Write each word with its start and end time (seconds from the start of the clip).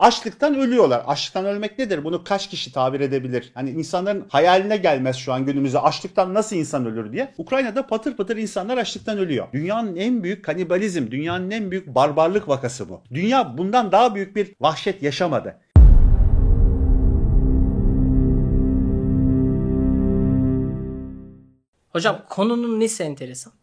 açlıktan 0.00 0.54
ölüyorlar. 0.54 1.02
Açlıktan 1.06 1.44
ölmek 1.44 1.78
nedir? 1.78 2.04
Bunu 2.04 2.24
kaç 2.24 2.50
kişi 2.50 2.72
tabir 2.72 3.00
edebilir? 3.00 3.50
Hani 3.54 3.70
insanların 3.70 4.26
hayaline 4.28 4.76
gelmez 4.76 5.16
şu 5.16 5.32
an 5.32 5.46
günümüzde 5.46 5.78
açlıktan 5.78 6.34
nasıl 6.34 6.56
insan 6.56 6.86
ölür 6.86 7.12
diye. 7.12 7.34
Ukrayna'da 7.38 7.86
patır 7.86 8.16
patır 8.16 8.36
insanlar 8.36 8.78
açlıktan 8.78 9.18
ölüyor. 9.18 9.46
Dünyanın 9.52 9.96
en 9.96 10.22
büyük 10.22 10.44
kanibalizm, 10.44 11.10
dünyanın 11.10 11.50
en 11.50 11.70
büyük 11.70 11.86
barbarlık 11.86 12.48
vakası 12.48 12.88
bu. 12.88 13.02
Dünya 13.14 13.58
bundan 13.58 13.92
daha 13.92 14.14
büyük 14.14 14.36
bir 14.36 14.54
vahşet 14.60 15.02
yaşamadı. 15.02 15.56
Hocam 21.92 22.22
konunun 22.28 22.80
nesi 22.80 23.02
enteresan? 23.02 23.59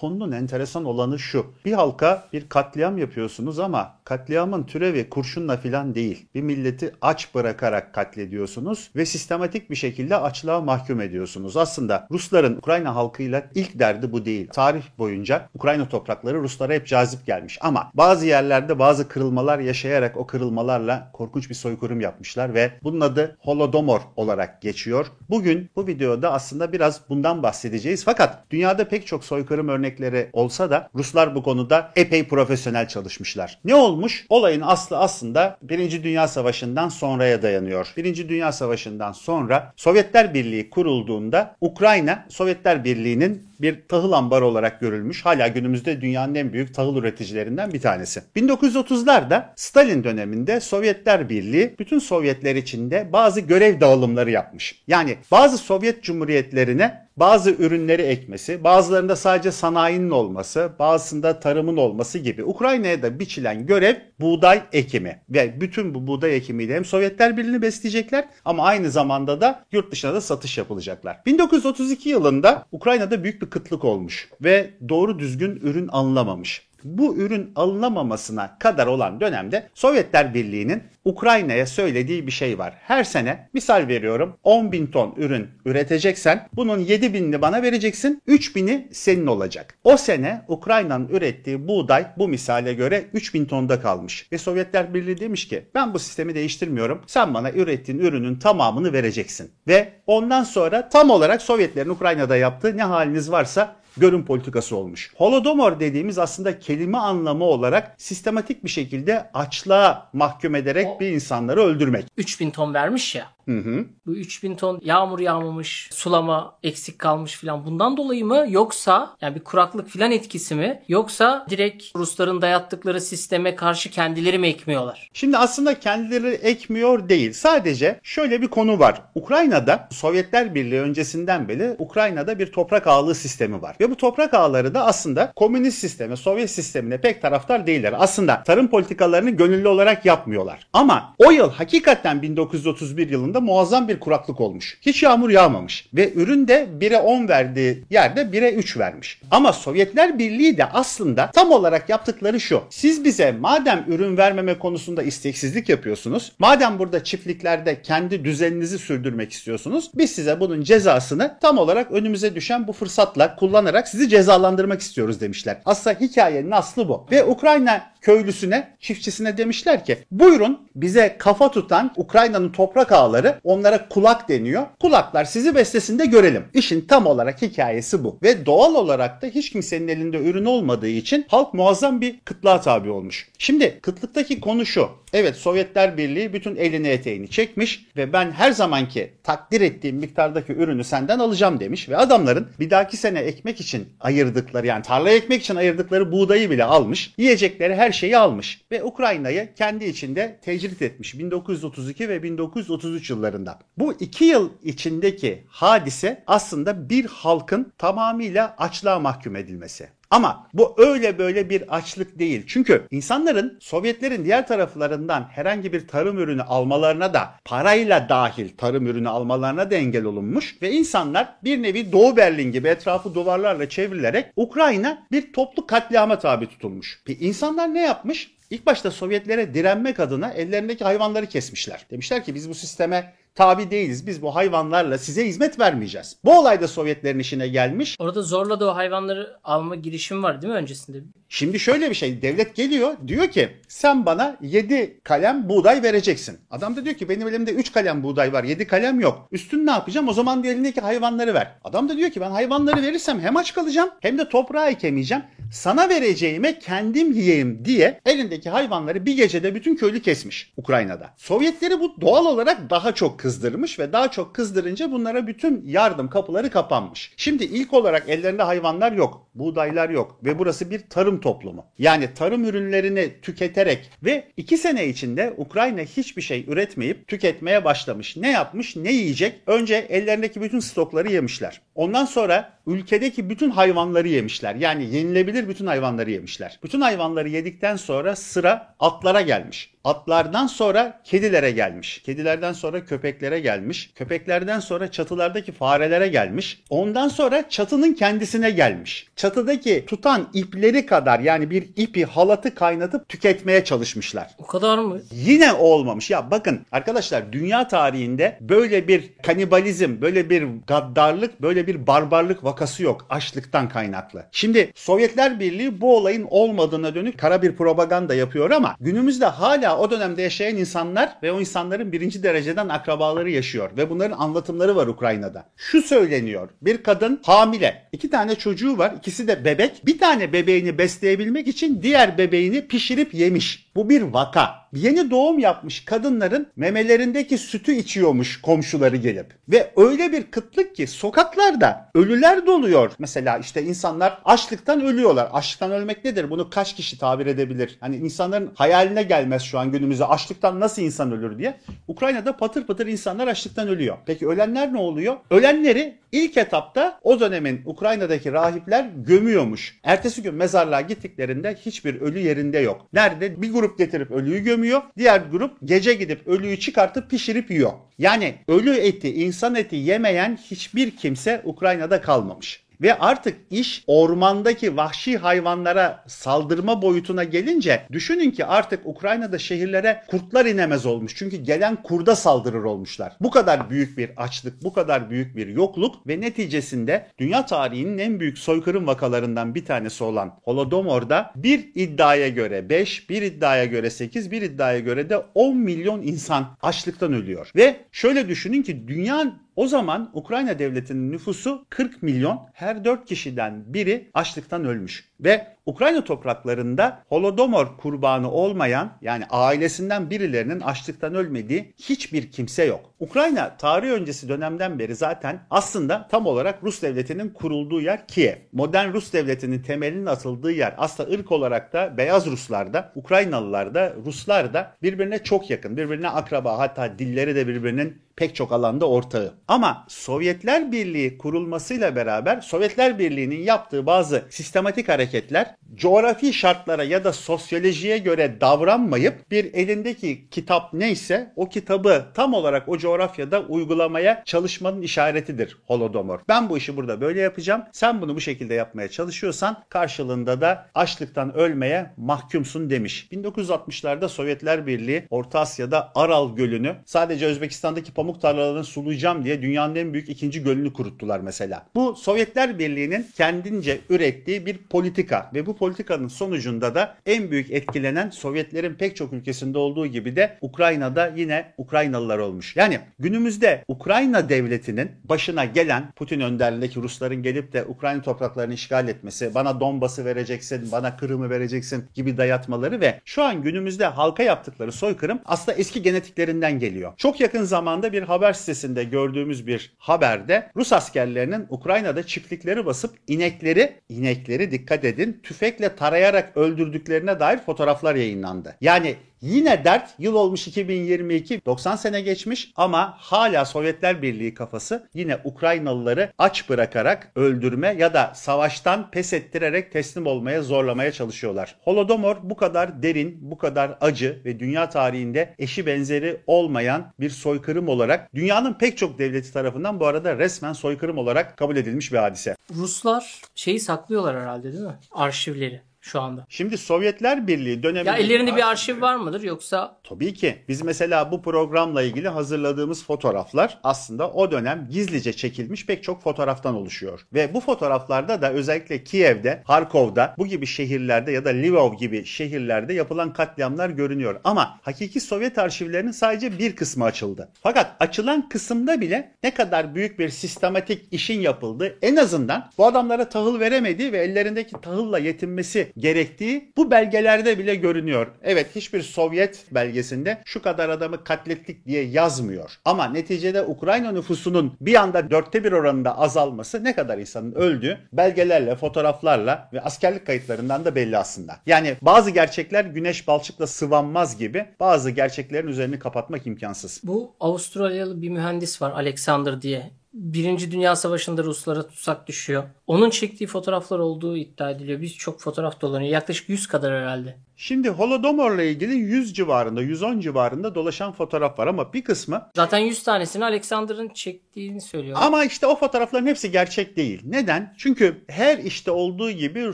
Konunun 0.00 0.32
enteresan 0.32 0.84
olanı 0.84 1.18
şu. 1.18 1.46
Bir 1.64 1.72
halka 1.72 2.24
bir 2.32 2.48
katliam 2.48 2.98
yapıyorsunuz 2.98 3.58
ama 3.58 3.94
katliamın 4.04 4.64
türevi 4.64 5.08
kurşunla 5.08 5.56
filan 5.56 5.94
değil. 5.94 6.26
Bir 6.34 6.42
milleti 6.42 6.94
aç 7.00 7.34
bırakarak 7.34 7.94
katlediyorsunuz 7.94 8.90
ve 8.96 9.06
sistematik 9.06 9.70
bir 9.70 9.74
şekilde 9.74 10.16
açlığa 10.16 10.60
mahkum 10.60 11.00
ediyorsunuz. 11.00 11.56
Aslında 11.56 12.06
Rusların 12.10 12.56
Ukrayna 12.56 12.94
halkıyla 12.94 13.46
ilk 13.54 13.78
derdi 13.78 14.12
bu 14.12 14.24
değil. 14.24 14.48
Tarih 14.52 14.82
boyunca 14.98 15.48
Ukrayna 15.54 15.88
toprakları 15.88 16.42
Ruslara 16.42 16.72
hep 16.72 16.86
cazip 16.86 17.26
gelmiş 17.26 17.58
ama 17.60 17.90
bazı 17.94 18.26
yerlerde 18.26 18.78
bazı 18.78 19.08
kırılmalar 19.08 19.58
yaşayarak 19.58 20.16
o 20.16 20.26
kırılmalarla 20.26 21.10
korkunç 21.12 21.50
bir 21.50 21.54
soykırım 21.54 22.00
yapmışlar 22.00 22.54
ve 22.54 22.72
bunun 22.82 23.00
adı 23.00 23.36
Holodomor 23.40 24.00
olarak 24.16 24.62
geçiyor. 24.62 25.06
Bugün 25.30 25.70
bu 25.76 25.86
videoda 25.86 26.32
aslında 26.32 26.72
biraz 26.72 27.00
bundan 27.08 27.42
bahsedeceğiz. 27.42 28.04
Fakat 28.04 28.50
dünyada 28.50 28.88
pek 28.88 29.06
çok 29.06 29.24
soykırım 29.24 29.68
örnekleri 29.88 30.30
olsa 30.32 30.70
da 30.70 30.90
Ruslar 30.94 31.34
bu 31.34 31.42
konuda 31.42 31.92
epey 31.96 32.24
profesyonel 32.28 32.88
çalışmışlar. 32.88 33.58
Ne 33.64 33.74
olmuş? 33.74 34.26
Olayın 34.28 34.60
aslı 34.60 34.98
aslında 34.98 35.58
Birinci 35.62 36.04
Dünya 36.04 36.28
Savaşı'ndan 36.28 36.88
sonraya 36.88 37.42
dayanıyor. 37.42 37.92
Birinci 37.96 38.28
Dünya 38.28 38.52
Savaşı'ndan 38.52 39.12
sonra 39.12 39.72
Sovyetler 39.76 40.34
Birliği 40.34 40.70
kurulduğunda 40.70 41.56
Ukrayna 41.60 42.26
Sovyetler 42.28 42.84
Birliği'nin 42.84 43.48
bir 43.60 43.88
tahıl 43.88 44.12
ambarı 44.12 44.46
olarak 44.46 44.80
görülmüş. 44.80 45.24
Hala 45.24 45.48
günümüzde 45.48 46.00
dünyanın 46.00 46.34
en 46.34 46.52
büyük 46.52 46.74
tahıl 46.74 46.96
üreticilerinden 46.96 47.72
bir 47.72 47.80
tanesi. 47.80 48.22
1930'larda 48.36 49.42
Stalin 49.56 50.04
döneminde 50.04 50.60
Sovyetler 50.60 51.28
Birliği 51.28 51.74
bütün 51.78 51.98
Sovyetler 51.98 52.56
içinde 52.56 53.08
bazı 53.12 53.40
görev 53.40 53.80
dağılımları 53.80 54.30
yapmış. 54.30 54.82
Yani 54.88 55.16
bazı 55.30 55.58
Sovyet 55.58 56.02
Cumhuriyetlerine 56.02 57.07
bazı 57.20 57.50
ürünleri 57.50 58.02
ekmesi, 58.02 58.64
bazılarında 58.64 59.16
sadece 59.16 59.52
sanayinin 59.52 60.10
olması, 60.10 60.72
bazısında 60.78 61.40
tarımın 61.40 61.76
olması 61.76 62.18
gibi 62.18 62.44
Ukrayna'ya 62.44 63.02
da 63.02 63.18
biçilen 63.18 63.66
görev 63.66 63.94
buğday 64.20 64.62
ekimi. 64.72 65.22
Ve 65.28 65.60
bütün 65.60 65.94
bu 65.94 66.06
buğday 66.06 66.36
ekimiyle 66.36 66.74
hem 66.74 66.84
Sovyetler 66.84 67.36
Birliği'ni 67.36 67.62
besleyecekler 67.62 68.28
ama 68.44 68.64
aynı 68.64 68.90
zamanda 68.90 69.40
da 69.40 69.64
yurt 69.72 69.92
dışına 69.92 70.14
da 70.14 70.20
satış 70.20 70.58
yapılacaklar. 70.58 71.20
1932 71.26 72.08
yılında 72.08 72.66
Ukrayna'da 72.72 73.24
büyük 73.24 73.42
bir 73.42 73.50
kıtlık 73.50 73.84
olmuş 73.84 74.28
ve 74.40 74.70
doğru 74.88 75.18
düzgün 75.18 75.56
ürün 75.56 75.88
alınamamış 75.88 76.67
bu 76.84 77.16
ürün 77.16 77.52
alınamamasına 77.56 78.58
kadar 78.58 78.86
olan 78.86 79.20
dönemde 79.20 79.68
Sovyetler 79.74 80.34
Birliği'nin 80.34 80.82
Ukrayna'ya 81.04 81.66
söylediği 81.66 82.26
bir 82.26 82.32
şey 82.32 82.58
var. 82.58 82.74
Her 82.80 83.04
sene 83.04 83.48
misal 83.52 83.88
veriyorum 83.88 84.36
10 84.42 84.72
bin 84.72 84.86
ton 84.86 85.14
ürün 85.16 85.48
üreteceksen 85.64 86.48
bunun 86.52 86.78
7 86.78 87.14
binini 87.14 87.42
bana 87.42 87.62
vereceksin 87.62 88.22
3 88.26 88.56
bini 88.56 88.88
senin 88.92 89.26
olacak. 89.26 89.74
O 89.84 89.96
sene 89.96 90.44
Ukrayna'nın 90.48 91.08
ürettiği 91.08 91.68
buğday 91.68 92.06
bu 92.18 92.28
misale 92.28 92.74
göre 92.74 93.04
3 93.12 93.34
bin 93.34 93.44
tonda 93.44 93.80
kalmış. 93.80 94.28
Ve 94.32 94.38
Sovyetler 94.38 94.94
Birliği 94.94 95.20
demiş 95.20 95.48
ki 95.48 95.66
ben 95.74 95.94
bu 95.94 95.98
sistemi 95.98 96.34
değiştirmiyorum. 96.34 97.02
Sen 97.06 97.34
bana 97.34 97.50
ürettiğin 97.50 97.98
ürünün 97.98 98.36
tamamını 98.36 98.92
vereceksin. 98.92 99.50
Ve 99.68 99.92
ondan 100.06 100.44
sonra 100.44 100.88
tam 100.88 101.10
olarak 101.10 101.42
Sovyetlerin 101.42 101.88
Ukrayna'da 101.90 102.36
yaptığı 102.36 102.76
ne 102.76 102.82
haliniz 102.82 103.30
varsa 103.30 103.76
görün 104.00 104.22
politikası 104.22 104.76
olmuş. 104.76 105.12
Holodomor 105.16 105.80
dediğimiz 105.80 106.18
aslında 106.18 106.58
kelime 106.58 106.98
anlamı 106.98 107.44
olarak 107.44 107.94
sistematik 107.98 108.64
bir 108.64 108.68
şekilde 108.68 109.30
açlığa 109.34 110.10
mahkum 110.12 110.54
ederek 110.54 110.86
o, 110.86 111.00
bir 111.00 111.08
insanları 111.08 111.60
öldürmek. 111.60 112.04
3000 112.16 112.50
ton 112.50 112.74
vermiş 112.74 113.14
ya. 113.14 113.37
Hı 113.48 113.58
hı. 113.58 113.84
Bu 114.06 114.14
3000 114.14 114.54
ton 114.54 114.80
yağmur 114.82 115.20
yağmamış, 115.20 115.88
sulama 115.92 116.58
eksik 116.62 116.98
kalmış 116.98 117.36
filan 117.36 117.66
bundan 117.66 117.96
dolayı 117.96 118.24
mı 118.24 118.46
yoksa 118.48 119.16
yani 119.20 119.34
bir 119.34 119.44
kuraklık 119.44 119.88
filan 119.88 120.12
etkisi 120.12 120.54
mi 120.54 120.82
yoksa 120.88 121.46
direkt 121.50 121.84
Rusların 121.96 122.42
dayattıkları 122.42 123.00
sisteme 123.00 123.54
karşı 123.54 123.90
kendileri 123.90 124.38
mi 124.38 124.48
ekmiyorlar? 124.48 125.10
Şimdi 125.12 125.38
aslında 125.38 125.80
kendileri 125.80 126.34
ekmiyor 126.34 127.08
değil. 127.08 127.32
Sadece 127.32 128.00
şöyle 128.02 128.42
bir 128.42 128.48
konu 128.48 128.78
var. 128.78 129.02
Ukrayna'da 129.14 129.88
Sovyetler 129.90 130.54
Birliği 130.54 130.80
öncesinden 130.80 131.48
beri 131.48 131.76
Ukrayna'da 131.78 132.38
bir 132.38 132.52
toprak 132.52 132.86
ağlığı 132.86 133.14
sistemi 133.14 133.62
var. 133.62 133.76
Ve 133.80 133.90
bu 133.90 133.96
toprak 133.96 134.34
ağları 134.34 134.74
da 134.74 134.86
aslında 134.86 135.32
komünist 135.36 135.78
sisteme, 135.78 136.16
Sovyet 136.16 136.50
sistemine 136.50 137.00
pek 137.00 137.22
taraftar 137.22 137.66
değiller. 137.66 137.94
Aslında 137.98 138.42
tarım 138.42 138.68
politikalarını 138.68 139.30
gönüllü 139.30 139.68
olarak 139.68 140.06
yapmıyorlar. 140.06 140.66
Ama 140.72 141.14
o 141.18 141.30
yıl 141.30 141.50
hakikaten 141.50 142.22
1931 142.22 143.08
yılında 143.08 143.37
yılında 143.38 143.52
muazzam 143.52 143.88
bir 143.88 144.00
kuraklık 144.00 144.40
olmuş. 144.40 144.78
Hiç 144.82 145.02
yağmur 145.02 145.30
yağmamış 145.30 145.88
ve 145.94 146.12
ürün 146.14 146.48
de 146.48 146.68
1'e 146.80 146.96
10 146.96 147.28
verdiği 147.28 147.84
yerde 147.90 148.20
1'e 148.20 148.52
3 148.52 148.76
vermiş. 148.78 149.20
Ama 149.30 149.52
Sovyetler 149.52 150.18
Birliği 150.18 150.58
de 150.58 150.64
aslında 150.64 151.30
tam 151.34 151.52
olarak 151.52 151.88
yaptıkları 151.88 152.40
şu. 152.40 152.62
Siz 152.70 153.04
bize 153.04 153.32
madem 153.32 153.84
ürün 153.88 154.16
vermeme 154.16 154.58
konusunda 154.58 155.02
isteksizlik 155.02 155.68
yapıyorsunuz, 155.68 156.32
madem 156.38 156.78
burada 156.78 157.04
çiftliklerde 157.04 157.82
kendi 157.82 158.24
düzeninizi 158.24 158.78
sürdürmek 158.78 159.32
istiyorsunuz, 159.32 159.90
biz 159.94 160.10
size 160.10 160.40
bunun 160.40 160.62
cezasını 160.62 161.38
tam 161.40 161.58
olarak 161.58 161.92
önümüze 161.92 162.34
düşen 162.34 162.68
bu 162.68 162.72
fırsatla 162.72 163.36
kullanarak 163.36 163.88
sizi 163.88 164.08
cezalandırmak 164.08 164.80
istiyoruz 164.80 165.20
demişler. 165.20 165.56
Aslında 165.64 165.96
hikayenin 166.00 166.50
aslı 166.50 166.88
bu. 166.88 167.06
Ve 167.10 167.24
Ukrayna 167.24 167.82
köylüsüne, 168.00 168.68
çiftçisine 168.80 169.36
demişler 169.36 169.84
ki 169.84 169.98
buyurun 170.10 170.58
bize 170.74 171.16
kafa 171.18 171.50
tutan 171.50 171.92
Ukrayna'nın 171.96 172.52
toprak 172.52 172.92
ağları 172.92 173.27
onlara 173.44 173.88
kulak 173.88 174.28
deniyor. 174.28 174.66
Kulaklar 174.80 175.24
sizi 175.24 175.54
beslesin 175.54 175.98
de 175.98 176.06
görelim. 176.06 176.44
İşin 176.54 176.80
tam 176.80 177.06
olarak 177.06 177.42
hikayesi 177.42 178.04
bu. 178.04 178.18
Ve 178.22 178.46
doğal 178.46 178.74
olarak 178.74 179.22
da 179.22 179.26
hiç 179.26 179.50
kimsenin 179.50 179.88
elinde 179.88 180.18
ürün 180.18 180.44
olmadığı 180.44 180.88
için 180.88 181.26
halk 181.28 181.54
muazzam 181.54 182.00
bir 182.00 182.20
kıtlığa 182.24 182.60
tabi 182.60 182.90
olmuş. 182.90 183.28
Şimdi 183.38 183.78
kıtlıktaki 183.82 184.40
konu 184.40 184.66
şu. 184.66 184.88
Evet 185.12 185.36
Sovyetler 185.36 185.96
Birliği 185.96 186.32
bütün 186.32 186.56
elini 186.56 186.88
eteğini 186.88 187.30
çekmiş 187.30 187.86
ve 187.96 188.12
ben 188.12 188.30
her 188.30 188.50
zamanki 188.50 189.10
takdir 189.22 189.60
ettiğim 189.60 189.96
miktardaki 189.96 190.52
ürünü 190.52 190.84
senden 190.84 191.18
alacağım 191.18 191.60
demiş 191.60 191.88
ve 191.88 191.96
adamların 191.96 192.48
bir 192.60 192.70
dahaki 192.70 192.96
sene 192.96 193.18
ekmek 193.18 193.60
için 193.60 193.88
ayırdıkları 194.00 194.66
yani 194.66 194.82
tarlaya 194.82 195.16
ekmek 195.16 195.42
için 195.42 195.56
ayırdıkları 195.56 196.12
buğdayı 196.12 196.50
bile 196.50 196.64
almış. 196.64 197.14
Yiyecekleri 197.18 197.74
her 197.74 197.92
şeyi 197.92 198.18
almış 198.18 198.60
ve 198.72 198.84
Ukrayna'yı 198.84 199.48
kendi 199.54 199.84
içinde 199.84 200.38
tecrit 200.42 200.82
etmiş 200.82 201.18
1932 201.18 202.08
ve 202.08 202.22
1933 202.22 203.10
yıllarında. 203.18 203.58
Bu 203.78 203.92
iki 203.92 204.24
yıl 204.24 204.50
içindeki 204.62 205.44
hadise 205.48 206.22
aslında 206.26 206.90
bir 206.90 207.04
halkın 207.04 207.72
tamamıyla 207.78 208.54
açlığa 208.58 208.98
mahkum 208.98 209.36
edilmesi. 209.36 209.88
Ama 210.10 210.46
bu 210.54 210.74
öyle 210.78 211.18
böyle 211.18 211.50
bir 211.50 211.76
açlık 211.76 212.18
değil. 212.18 212.44
Çünkü 212.46 212.86
insanların 212.90 213.58
Sovyetlerin 213.60 214.24
diğer 214.24 214.46
taraflarından 214.46 215.28
herhangi 215.30 215.72
bir 215.72 215.88
tarım 215.88 216.18
ürünü 216.18 216.42
almalarına 216.42 217.14
da 217.14 217.34
parayla 217.44 218.08
dahil 218.08 218.56
tarım 218.56 218.86
ürünü 218.86 219.08
almalarına 219.08 219.70
da 219.70 219.74
engel 219.74 220.04
olunmuş 220.04 220.56
ve 220.62 220.72
insanlar 220.72 221.34
bir 221.44 221.62
nevi 221.62 221.92
Doğu 221.92 222.16
Berlin 222.16 222.52
gibi 222.52 222.68
etrafı 222.68 223.14
duvarlarla 223.14 223.68
çevrilerek 223.68 224.26
Ukrayna 224.36 225.06
bir 225.12 225.32
toplu 225.32 225.66
katliama 225.66 226.18
tabi 226.18 226.46
tutulmuş. 226.46 227.02
Ve 227.08 227.14
insanlar 227.14 227.74
ne 227.74 227.82
yapmış? 227.82 228.37
İlk 228.50 228.66
başta 228.66 228.90
Sovyetlere 228.90 229.54
direnmek 229.54 230.00
adına 230.00 230.30
ellerindeki 230.30 230.84
hayvanları 230.84 231.26
kesmişler. 231.26 231.86
Demişler 231.90 232.24
ki 232.24 232.34
biz 232.34 232.50
bu 232.50 232.54
sisteme 232.54 233.14
tabi 233.34 233.70
değiliz. 233.70 234.06
Biz 234.06 234.22
bu 234.22 234.34
hayvanlarla 234.34 234.98
size 234.98 235.26
hizmet 235.26 235.60
vermeyeceğiz. 235.60 236.16
Bu 236.24 236.38
olay 236.38 236.60
da 236.60 236.68
Sovyetlerin 236.68 237.18
işine 237.18 237.48
gelmiş. 237.48 237.96
Orada 237.98 238.22
zorla 238.22 238.60
da 238.60 238.70
o 238.70 238.74
hayvanları 238.74 239.38
alma 239.44 239.74
girişim 239.74 240.22
var 240.22 240.42
değil 240.42 240.52
mi 240.52 240.58
öncesinde? 240.58 240.98
Şimdi 241.30 241.60
şöyle 241.60 241.90
bir 241.90 241.94
şey. 241.94 242.22
Devlet 242.22 242.56
geliyor 242.56 242.96
diyor 243.06 243.28
ki 243.28 243.48
sen 243.68 244.06
bana 244.06 244.36
7 244.40 245.00
kalem 245.04 245.48
buğday 245.48 245.82
vereceksin. 245.82 246.38
Adam 246.50 246.76
da 246.76 246.84
diyor 246.84 246.96
ki 246.96 247.08
benim 247.08 247.28
elimde 247.28 247.50
3 247.52 247.72
kalem 247.72 248.02
buğday 248.02 248.32
var 248.32 248.44
7 248.44 248.66
kalem 248.66 249.00
yok. 249.00 249.28
Üstün 249.32 249.66
ne 249.66 249.70
yapacağım? 249.70 250.08
O 250.08 250.12
zaman 250.12 250.44
elindeki 250.44 250.80
hayvanları 250.80 251.34
ver. 251.34 251.54
Adam 251.64 251.88
da 251.88 251.96
diyor 251.96 252.10
ki 252.10 252.20
ben 252.20 252.30
hayvanları 252.30 252.82
verirsem 252.82 253.20
hem 253.20 253.36
aç 253.36 253.54
kalacağım 253.54 253.90
hem 254.00 254.18
de 254.18 254.28
toprağa 254.28 254.68
ekemeyeceğim. 254.68 255.24
Sana 255.52 255.88
vereceğime 255.88 256.58
kendim 256.58 257.12
yiyeyim 257.12 257.64
diye 257.64 258.00
elindeki 258.06 258.50
hayvanları 258.50 259.06
bir 259.06 259.16
gecede 259.16 259.54
bütün 259.54 259.76
köylü 259.76 260.02
kesmiş 260.02 260.52
Ukrayna'da. 260.56 261.10
Sovyetleri 261.16 261.80
bu 261.80 262.00
doğal 262.00 262.26
olarak 262.26 262.70
daha 262.70 262.94
çok 262.94 263.18
kızdırmış 263.18 263.78
ve 263.78 263.92
daha 263.92 264.10
çok 264.10 264.34
kızdırınca 264.34 264.92
bunlara 264.92 265.26
bütün 265.26 265.64
yardım 265.66 266.10
kapıları 266.10 266.50
kapanmış. 266.50 267.12
Şimdi 267.16 267.44
ilk 267.44 267.74
olarak 267.74 268.08
ellerinde 268.08 268.42
hayvanlar 268.42 268.92
yok, 268.92 269.26
buğdaylar 269.34 269.90
yok 269.90 270.18
ve 270.24 270.38
burası 270.38 270.70
bir 270.70 270.80
tarım 270.90 271.17
toplumu. 271.20 271.66
Yani 271.78 272.14
tarım 272.14 272.44
ürünlerini 272.44 273.12
tüketerek 273.22 273.90
ve 274.04 274.24
iki 274.36 274.58
sene 274.58 274.86
içinde 274.86 275.34
Ukrayna 275.36 275.80
hiçbir 275.80 276.22
şey 276.22 276.44
üretmeyip 276.48 277.08
tüketmeye 277.08 277.64
başlamış. 277.64 278.16
Ne 278.16 278.30
yapmış, 278.30 278.76
ne 278.76 278.92
yiyecek? 278.92 279.34
Önce 279.46 279.74
ellerindeki 279.74 280.42
bütün 280.42 280.60
stokları 280.60 281.12
yemişler. 281.12 281.60
Ondan 281.74 282.04
sonra 282.04 282.52
ülkedeki 282.66 283.30
bütün 283.30 283.50
hayvanları 283.50 284.08
yemişler. 284.08 284.54
Yani 284.54 284.94
yenilebilir 284.96 285.48
bütün 285.48 285.66
hayvanları 285.66 286.10
yemişler. 286.10 286.58
Bütün 286.62 286.80
hayvanları 286.80 287.28
yedikten 287.28 287.76
sonra 287.76 288.16
sıra 288.16 288.74
atlara 288.80 289.20
gelmiş. 289.20 289.70
Atlardan 289.88 290.46
sonra 290.46 291.00
kedilere 291.04 291.50
gelmiş. 291.50 292.02
Kedilerden 292.02 292.52
sonra 292.52 292.84
köpeklere 292.84 293.40
gelmiş. 293.40 293.90
Köpeklerden 293.94 294.60
sonra 294.60 294.90
çatılardaki 294.90 295.52
farelere 295.52 296.08
gelmiş. 296.08 296.62
Ondan 296.70 297.08
sonra 297.08 297.48
çatının 297.48 297.94
kendisine 297.94 298.50
gelmiş. 298.50 299.08
Çatıdaki 299.16 299.84
tutan 299.86 300.28
ipleri 300.34 300.86
kadar 300.86 301.20
yani 301.20 301.50
bir 301.50 301.68
ipi 301.76 302.04
halatı 302.04 302.54
kaynatıp 302.54 303.08
tüketmeye 303.08 303.64
çalışmışlar. 303.64 304.30
O 304.38 304.46
kadar 304.46 304.78
mı? 304.78 305.00
Yine 305.10 305.52
olmamış. 305.52 306.10
Ya 306.10 306.30
bakın 306.30 306.60
arkadaşlar 306.72 307.32
dünya 307.32 307.68
tarihinde 307.68 308.38
böyle 308.40 308.88
bir 308.88 309.12
kanibalizm, 309.22 310.00
böyle 310.00 310.30
bir 310.30 310.46
gaddarlık, 310.66 311.42
böyle 311.42 311.66
bir 311.66 311.86
barbarlık 311.86 312.44
vakası 312.44 312.82
yok. 312.82 313.06
Açlıktan 313.10 313.68
kaynaklı. 313.68 314.24
Şimdi 314.32 314.72
Sovyetler 314.74 315.40
Birliği 315.40 315.80
bu 315.80 315.96
olayın 315.96 316.26
olmadığına 316.30 316.94
dönük 316.94 317.18
kara 317.18 317.42
bir 317.42 317.56
propaganda 317.56 318.14
yapıyor 318.14 318.50
ama 318.50 318.76
günümüzde 318.80 319.26
hala 319.26 319.77
o 319.78 319.90
dönemde 319.90 320.22
yaşayan 320.22 320.56
insanlar 320.56 321.18
ve 321.22 321.32
o 321.32 321.40
insanların 321.40 321.92
birinci 321.92 322.22
dereceden 322.22 322.68
akrabaları 322.68 323.30
yaşıyor. 323.30 323.70
Ve 323.76 323.90
bunların 323.90 324.18
anlatımları 324.18 324.76
var 324.76 324.86
Ukrayna'da. 324.86 325.44
Şu 325.56 325.82
söyleniyor. 325.82 326.48
Bir 326.62 326.82
kadın 326.82 327.20
hamile. 327.24 327.88
iki 327.92 328.10
tane 328.10 328.34
çocuğu 328.34 328.78
var. 328.78 328.94
ikisi 328.98 329.28
de 329.28 329.44
bebek. 329.44 329.86
Bir 329.86 329.98
tane 329.98 330.32
bebeğini 330.32 330.78
besleyebilmek 330.78 331.48
için 331.48 331.82
diğer 331.82 332.18
bebeğini 332.18 332.66
pişirip 332.66 333.14
yemiş. 333.14 333.67
Bu 333.78 333.88
bir 333.88 334.02
vaka. 334.02 334.68
Yeni 334.72 335.10
doğum 335.10 335.38
yapmış 335.38 335.84
kadınların 335.84 336.46
memelerindeki 336.56 337.38
sütü 337.38 337.74
içiyormuş 337.74 338.40
komşuları 338.40 338.96
gelip. 338.96 339.26
Ve 339.48 339.70
öyle 339.76 340.12
bir 340.12 340.22
kıtlık 340.22 340.76
ki 340.76 340.86
sokaklarda 340.86 341.90
ölüler 341.94 342.46
doluyor. 342.46 342.92
Mesela 342.98 343.38
işte 343.38 343.62
insanlar 343.62 344.18
açlıktan 344.24 344.80
ölüyorlar. 344.80 345.28
Açlıktan 345.32 345.70
ölmek 345.70 346.04
nedir? 346.04 346.30
Bunu 346.30 346.50
kaç 346.50 346.76
kişi 346.76 346.98
tabir 346.98 347.26
edebilir? 347.26 347.76
Hani 347.80 347.96
insanların 347.96 348.50
hayaline 348.54 349.02
gelmez 349.02 349.42
şu 349.42 349.58
an 349.58 349.72
günümüzde 349.72 350.04
açlıktan 350.04 350.60
nasıl 350.60 350.82
insan 350.82 351.12
ölür 351.12 351.38
diye. 351.38 351.60
Ukrayna'da 351.88 352.36
patır 352.36 352.66
patır 352.66 352.86
insanlar 352.86 353.28
açlıktan 353.28 353.68
ölüyor. 353.68 353.96
Peki 354.06 354.28
ölenler 354.28 354.72
ne 354.72 354.78
oluyor? 354.78 355.16
Ölenleri 355.30 355.98
ilk 356.12 356.36
etapta 356.36 357.00
o 357.02 357.20
dönemin 357.20 357.62
Ukrayna'daki 357.64 358.32
rahipler 358.32 358.90
gömüyormuş. 358.96 359.80
Ertesi 359.82 360.22
gün 360.22 360.34
mezarlığa 360.34 360.80
gittiklerinde 360.80 361.54
hiçbir 361.54 362.00
ölü 362.00 362.18
yerinde 362.18 362.58
yok. 362.58 362.86
Nerede? 362.92 363.42
Bir 363.42 363.52
grup 363.52 363.67
getirip 363.76 364.10
ölüyü 364.10 364.44
gömüyor. 364.44 364.82
Diğer 364.98 365.20
grup 365.20 365.56
gece 365.64 365.94
gidip 365.94 366.26
ölüyü 366.26 366.60
çıkartıp 366.60 367.10
pişirip 367.10 367.50
yiyor. 367.50 367.72
Yani 367.98 368.34
ölü 368.48 368.74
eti, 368.74 369.14
insan 369.14 369.54
eti 369.54 369.76
yemeyen 369.76 370.38
hiçbir 370.50 370.96
kimse 370.96 371.42
Ukrayna'da 371.44 372.00
kalmamış. 372.00 372.67
Ve 372.82 372.98
artık 372.98 373.36
iş 373.50 373.84
ormandaki 373.86 374.76
vahşi 374.76 375.18
hayvanlara 375.18 376.04
saldırma 376.06 376.82
boyutuna 376.82 377.24
gelince 377.24 377.86
düşünün 377.92 378.30
ki 378.30 378.44
artık 378.44 378.86
Ukrayna'da 378.86 379.38
şehirlere 379.38 380.02
kurtlar 380.08 380.46
inemez 380.46 380.86
olmuş. 380.86 381.16
Çünkü 381.16 381.36
gelen 381.36 381.82
kurda 381.82 382.16
saldırır 382.16 382.64
olmuşlar. 382.64 383.12
Bu 383.20 383.30
kadar 383.30 383.70
büyük 383.70 383.98
bir 383.98 384.10
açlık, 384.16 384.64
bu 384.64 384.72
kadar 384.72 385.10
büyük 385.10 385.36
bir 385.36 385.46
yokluk 385.46 386.06
ve 386.06 386.20
neticesinde 386.20 387.06
dünya 387.18 387.46
tarihinin 387.46 387.98
en 387.98 388.20
büyük 388.20 388.38
soykırım 388.38 388.86
vakalarından 388.86 389.54
bir 389.54 389.64
tanesi 389.64 390.04
olan 390.04 390.38
Holodomor'da 390.42 391.32
bir 391.36 391.68
iddiaya 391.74 392.28
göre 392.28 392.68
5, 392.68 393.10
bir 393.10 393.22
iddiaya 393.22 393.64
göre 393.64 393.90
8, 393.90 394.30
bir 394.30 394.42
iddiaya 394.42 394.78
göre 394.78 395.10
de 395.10 395.16
10 395.34 395.56
milyon 395.56 396.02
insan 396.02 396.56
açlıktan 396.62 397.12
ölüyor. 397.12 397.50
Ve 397.56 397.76
şöyle 397.92 398.28
düşünün 398.28 398.62
ki 398.62 398.88
dünya 398.88 399.36
o 399.58 399.66
zaman 399.66 400.10
Ukrayna 400.12 400.58
devletinin 400.58 401.12
nüfusu 401.12 401.66
40 401.70 402.02
milyon. 402.02 402.48
Her 402.52 402.84
4 402.84 403.06
kişiden 403.06 403.74
biri 403.74 404.10
açlıktan 404.14 404.64
ölmüş. 404.64 405.08
Ve 405.20 405.46
Ukrayna 405.68 406.04
topraklarında 406.04 407.02
Holodomor 407.08 407.76
kurbanı 407.76 408.30
olmayan 408.30 408.92
yani 409.02 409.24
ailesinden 409.30 410.10
birilerinin 410.10 410.60
açlıktan 410.60 411.14
ölmediği 411.14 411.74
hiçbir 411.78 412.30
kimse 412.30 412.64
yok. 412.64 412.80
Ukrayna 413.00 413.56
tarih 413.56 413.90
öncesi 413.90 414.28
dönemden 414.28 414.78
beri 414.78 414.94
zaten 414.94 415.46
aslında 415.50 416.08
tam 416.10 416.26
olarak 416.26 416.64
Rus 416.64 416.82
devletinin 416.82 417.28
kurulduğu 417.28 417.80
yer 417.80 418.06
Kiev. 418.06 418.36
Modern 418.52 418.92
Rus 418.92 419.12
devletinin 419.12 419.62
temelinin 419.62 420.06
atıldığı 420.06 420.52
yer 420.52 420.74
aslında 420.78 421.10
ırk 421.10 421.32
olarak 421.32 421.72
da 421.72 421.96
Beyaz 421.96 422.26
Ruslar 422.26 422.72
da 422.72 422.92
Ukraynalılar 422.94 423.74
da 423.74 423.94
Ruslar 424.06 424.54
da 424.54 424.76
birbirine 424.82 425.22
çok 425.22 425.50
yakın. 425.50 425.76
Birbirine 425.76 426.08
akraba 426.08 426.58
hatta 426.58 426.98
dilleri 426.98 427.36
de 427.36 427.48
birbirinin 427.48 428.02
pek 428.16 428.34
çok 428.34 428.52
alanda 428.52 428.88
ortağı. 428.88 429.34
Ama 429.48 429.84
Sovyetler 429.88 430.72
Birliği 430.72 431.18
kurulmasıyla 431.18 431.96
beraber 431.96 432.40
Sovyetler 432.40 432.98
Birliği'nin 432.98 433.42
yaptığı 433.42 433.86
bazı 433.86 434.24
sistematik 434.30 434.88
hareketler 434.88 435.54
coğrafi 435.74 436.32
şartlara 436.32 436.84
ya 436.84 437.04
da 437.04 437.12
sosyolojiye 437.12 437.98
göre 437.98 438.40
davranmayıp 438.40 439.30
bir 439.30 439.54
elindeki 439.54 440.28
kitap 440.30 440.72
neyse 440.72 441.32
o 441.36 441.48
kitabı 441.48 442.04
tam 442.14 442.34
olarak 442.34 442.68
o 442.68 442.78
coğrafyada 442.78 443.40
uygulamaya 443.40 444.22
çalışmanın 444.24 444.82
işaretidir 444.82 445.56
Holodomor. 445.66 446.20
Ben 446.28 446.50
bu 446.50 446.58
işi 446.58 446.76
burada 446.76 447.00
böyle 447.00 447.20
yapacağım. 447.20 447.62
Sen 447.72 448.00
bunu 448.00 448.16
bu 448.16 448.20
şekilde 448.20 448.54
yapmaya 448.54 448.88
çalışıyorsan 448.88 449.62
karşılığında 449.68 450.40
da 450.40 450.66
açlıktan 450.74 451.34
ölmeye 451.34 451.90
mahkumsun 451.96 452.70
demiş. 452.70 453.08
1960'larda 453.12 454.08
Sovyetler 454.08 454.66
Birliği 454.66 455.06
Orta 455.10 455.40
Asya'da 455.40 455.92
Aral 455.94 456.36
Gölü'nü 456.36 456.76
sadece 456.86 457.26
Özbekistan'daki 457.26 457.92
pamuk 457.92 458.20
tarlalarını 458.20 458.64
sulayacağım 458.64 459.24
diye 459.24 459.42
dünyanın 459.42 459.76
en 459.76 459.92
büyük 459.92 460.08
ikinci 460.08 460.42
gölünü 460.42 460.72
kuruttular 460.72 461.20
mesela. 461.20 461.66
Bu 461.74 461.96
Sovyetler 461.96 462.58
Birliği'nin 462.58 463.06
kendince 463.16 463.78
ürettiği 463.88 464.46
bir 464.46 464.58
politika 464.58 465.30
ve 465.34 465.46
bu 465.48 465.56
politikanın 465.56 466.08
sonucunda 466.08 466.74
da 466.74 466.96
en 467.06 467.30
büyük 467.30 467.50
etkilenen 467.50 468.10
Sovyetlerin 468.10 468.74
pek 468.74 468.96
çok 468.96 469.12
ülkesinde 469.12 469.58
olduğu 469.58 469.86
gibi 469.86 470.16
de 470.16 470.38
Ukrayna'da 470.40 471.12
yine 471.16 471.52
Ukraynalılar 471.58 472.18
olmuş. 472.18 472.56
Yani 472.56 472.80
günümüzde 472.98 473.64
Ukrayna 473.68 474.28
devletinin 474.28 474.90
başına 475.04 475.44
gelen 475.44 475.92
Putin 475.96 476.20
önderliğindeki 476.20 476.82
Rusların 476.82 477.22
gelip 477.22 477.52
de 477.52 477.64
Ukrayna 477.64 478.02
topraklarını 478.02 478.54
işgal 478.54 478.88
etmesi, 478.88 479.34
bana 479.34 479.60
Donbas'ı 479.60 480.04
vereceksin, 480.04 480.72
bana 480.72 480.96
Kırım'ı 480.96 481.30
vereceksin 481.30 481.84
gibi 481.94 482.16
dayatmaları 482.16 482.80
ve 482.80 483.00
şu 483.04 483.22
an 483.22 483.42
günümüzde 483.42 483.86
halka 483.86 484.22
yaptıkları 484.22 484.72
soykırım 484.72 485.20
aslında 485.24 485.58
eski 485.58 485.82
genetiklerinden 485.82 486.58
geliyor. 486.58 486.92
Çok 486.96 487.20
yakın 487.20 487.42
zamanda 487.42 487.92
bir 487.92 488.02
haber 488.02 488.32
sitesinde 488.32 488.84
gördüğümüz 488.84 489.46
bir 489.46 489.72
haberde 489.78 490.50
Rus 490.56 490.72
askerlerinin 490.72 491.46
Ukrayna'da 491.48 492.02
çiftlikleri 492.02 492.66
basıp 492.66 492.94
inekleri, 493.06 493.74
inekleri 493.88 494.50
dikkat 494.50 494.84
edin 494.84 495.20
tüfekle 495.28 495.76
tarayarak 495.76 496.36
öldürdüklerine 496.36 497.20
dair 497.20 497.38
fotoğraflar 497.38 497.94
yayınlandı. 497.94 498.56
Yani 498.60 498.96
Yine 499.22 499.64
dert 499.64 499.94
yıl 499.98 500.14
olmuş 500.14 500.48
2022 500.48 501.40
90 501.46 501.76
sene 501.76 502.00
geçmiş 502.00 502.52
ama 502.56 502.94
hala 502.98 503.44
Sovyetler 503.44 504.02
Birliği 504.02 504.34
kafası 504.34 504.88
yine 504.94 505.18
Ukraynalıları 505.24 506.12
aç 506.18 506.48
bırakarak 506.48 507.12
öldürme 507.16 507.74
ya 507.78 507.94
da 507.94 508.12
savaştan 508.14 508.90
pes 508.90 509.12
ettirerek 509.12 509.72
teslim 509.72 510.06
olmaya 510.06 510.42
zorlamaya 510.42 510.92
çalışıyorlar. 510.92 511.56
Holodomor 511.60 512.16
bu 512.22 512.36
kadar 512.36 512.82
derin, 512.82 513.18
bu 513.20 513.38
kadar 513.38 513.78
acı 513.80 514.22
ve 514.24 514.40
dünya 514.40 514.68
tarihinde 514.68 515.34
eşi 515.38 515.66
benzeri 515.66 516.20
olmayan 516.26 516.92
bir 517.00 517.10
soykırım 517.10 517.68
olarak 517.68 518.14
dünyanın 518.14 518.54
pek 518.54 518.78
çok 518.78 518.98
devleti 518.98 519.32
tarafından 519.32 519.80
bu 519.80 519.86
arada 519.86 520.18
resmen 520.18 520.52
soykırım 520.52 520.98
olarak 520.98 521.36
kabul 521.36 521.56
edilmiş 521.56 521.92
bir 521.92 521.98
hadise. 521.98 522.36
Ruslar 522.54 523.22
şeyi 523.34 523.60
saklıyorlar 523.60 524.20
herhalde 524.20 524.52
değil 524.52 524.64
mi? 524.64 524.78
Arşivleri 524.92 525.67
şu 525.88 526.00
anda. 526.00 526.26
Şimdi 526.28 526.58
Sovyetler 526.58 527.26
Birliği 527.26 527.62
döneminde... 527.62 527.90
Ya 527.90 527.96
ellerinde 527.96 528.36
bir 528.36 528.48
arşiv 528.48 528.80
var 528.80 528.96
mıdır 528.96 529.22
yoksa? 529.22 529.78
Tabii 529.84 530.14
ki. 530.14 530.38
Biz 530.48 530.62
mesela 530.62 531.12
bu 531.12 531.22
programla 531.22 531.82
ilgili 531.82 532.08
hazırladığımız 532.08 532.84
fotoğraflar 532.84 533.58
aslında 533.64 534.10
o 534.10 534.30
dönem 534.30 534.68
gizlice 534.70 535.12
çekilmiş 535.12 535.66
pek 535.66 535.82
çok 535.82 536.02
fotoğraftan 536.02 536.54
oluşuyor. 536.54 537.06
Ve 537.14 537.34
bu 537.34 537.40
fotoğraflarda 537.40 538.22
da 538.22 538.32
özellikle 538.32 538.84
Kiev'de, 538.84 539.42
Harkov'da 539.44 540.14
bu 540.18 540.26
gibi 540.26 540.46
şehirlerde 540.46 541.12
ya 541.12 541.24
da 541.24 541.30
Lvov 541.30 541.76
gibi 541.76 542.04
şehirlerde 542.04 542.74
yapılan 542.74 543.12
katliamlar 543.12 543.70
görünüyor. 543.70 544.20
Ama 544.24 544.58
hakiki 544.62 545.00
Sovyet 545.00 545.38
arşivlerinin 545.38 545.90
sadece 545.90 546.38
bir 546.38 546.56
kısmı 546.56 546.84
açıldı. 546.84 547.28
Fakat 547.42 547.76
açılan 547.80 548.28
kısımda 548.28 548.80
bile 548.80 549.12
ne 549.22 549.34
kadar 549.34 549.74
büyük 549.74 549.98
bir 549.98 550.08
sistematik 550.08 550.88
işin 550.90 551.20
yapıldığı 551.20 551.78
en 551.82 551.96
azından 551.96 552.50
bu 552.58 552.66
adamlara 552.66 553.08
tahıl 553.08 553.40
veremediği 553.40 553.92
ve 553.92 553.98
ellerindeki 553.98 554.60
tahılla 554.62 554.98
yetinmesi 554.98 555.72
gerektiği 555.78 556.52
bu 556.56 556.70
belgelerde 556.70 557.38
bile 557.38 557.54
görünüyor. 557.54 558.06
Evet 558.22 558.46
hiçbir 558.54 558.82
Sovyet 558.82 559.44
belgesinde 559.50 560.22
şu 560.24 560.42
kadar 560.42 560.68
adamı 560.68 561.04
katlettik 561.04 561.66
diye 561.66 561.84
yazmıyor. 561.84 562.50
Ama 562.64 562.84
neticede 562.84 563.42
Ukrayna 563.42 563.92
nüfusunun 563.92 564.56
bir 564.60 564.74
anda 564.74 565.10
dörtte 565.10 565.44
bir 565.44 565.52
oranında 565.52 565.98
azalması 565.98 566.64
ne 566.64 566.74
kadar 566.74 566.98
insanın 566.98 567.32
öldüğü 567.32 567.78
belgelerle, 567.92 568.56
fotoğraflarla 568.56 569.50
ve 569.52 569.60
askerlik 569.60 570.06
kayıtlarından 570.06 570.64
da 570.64 570.74
belli 570.74 570.98
aslında. 570.98 571.36
Yani 571.46 571.76
bazı 571.82 572.10
gerçekler 572.10 572.64
güneş 572.64 573.08
balçıkla 573.08 573.46
sıvanmaz 573.46 574.18
gibi 574.18 574.46
bazı 574.60 574.90
gerçeklerin 574.90 575.48
üzerini 575.48 575.78
kapatmak 575.78 576.26
imkansız. 576.26 576.80
Bu 576.84 577.16
Avustralyalı 577.20 578.02
bir 578.02 578.08
mühendis 578.08 578.62
var 578.62 578.70
Alexander 578.70 579.42
diye. 579.42 579.77
Birinci 579.92 580.52
Dünya 580.52 580.76
Savaşı'nda 580.76 581.24
Ruslara 581.24 581.68
tutsak 581.68 582.06
düşüyor. 582.06 582.44
Onun 582.66 582.90
çektiği 582.90 583.26
fotoğraflar 583.26 583.78
olduğu 583.78 584.16
iddia 584.16 584.50
ediliyor. 584.50 584.80
Birçok 584.80 585.20
fotoğraf 585.20 585.60
dolanıyor. 585.60 585.90
Yaklaşık 585.90 586.28
100 586.28 586.46
kadar 586.46 586.72
herhalde. 586.72 587.18
Şimdi 587.40 587.68
Holodomor'la 587.68 588.42
ilgili 588.42 588.74
100 588.74 589.14
civarında, 589.14 589.62
110 589.62 590.00
civarında 590.00 590.54
dolaşan 590.54 590.92
fotoğraf 590.92 591.38
var 591.38 591.46
ama 591.46 591.72
bir 591.72 591.84
kısmı 591.84 592.30
Zaten 592.36 592.58
100 592.58 592.82
tanesini 592.82 593.24
Alexander'ın 593.24 593.88
çektiğini 593.88 594.60
söylüyor. 594.60 594.98
ama 595.00 595.24
işte 595.24 595.46
o 595.46 595.56
fotoğrafların 595.56 596.06
hepsi 596.06 596.30
gerçek 596.30 596.76
değil. 596.76 597.02
Neden? 597.04 597.54
Çünkü 597.58 598.04
her 598.08 598.38
işte 598.38 598.70
olduğu 598.70 599.10
gibi 599.10 599.52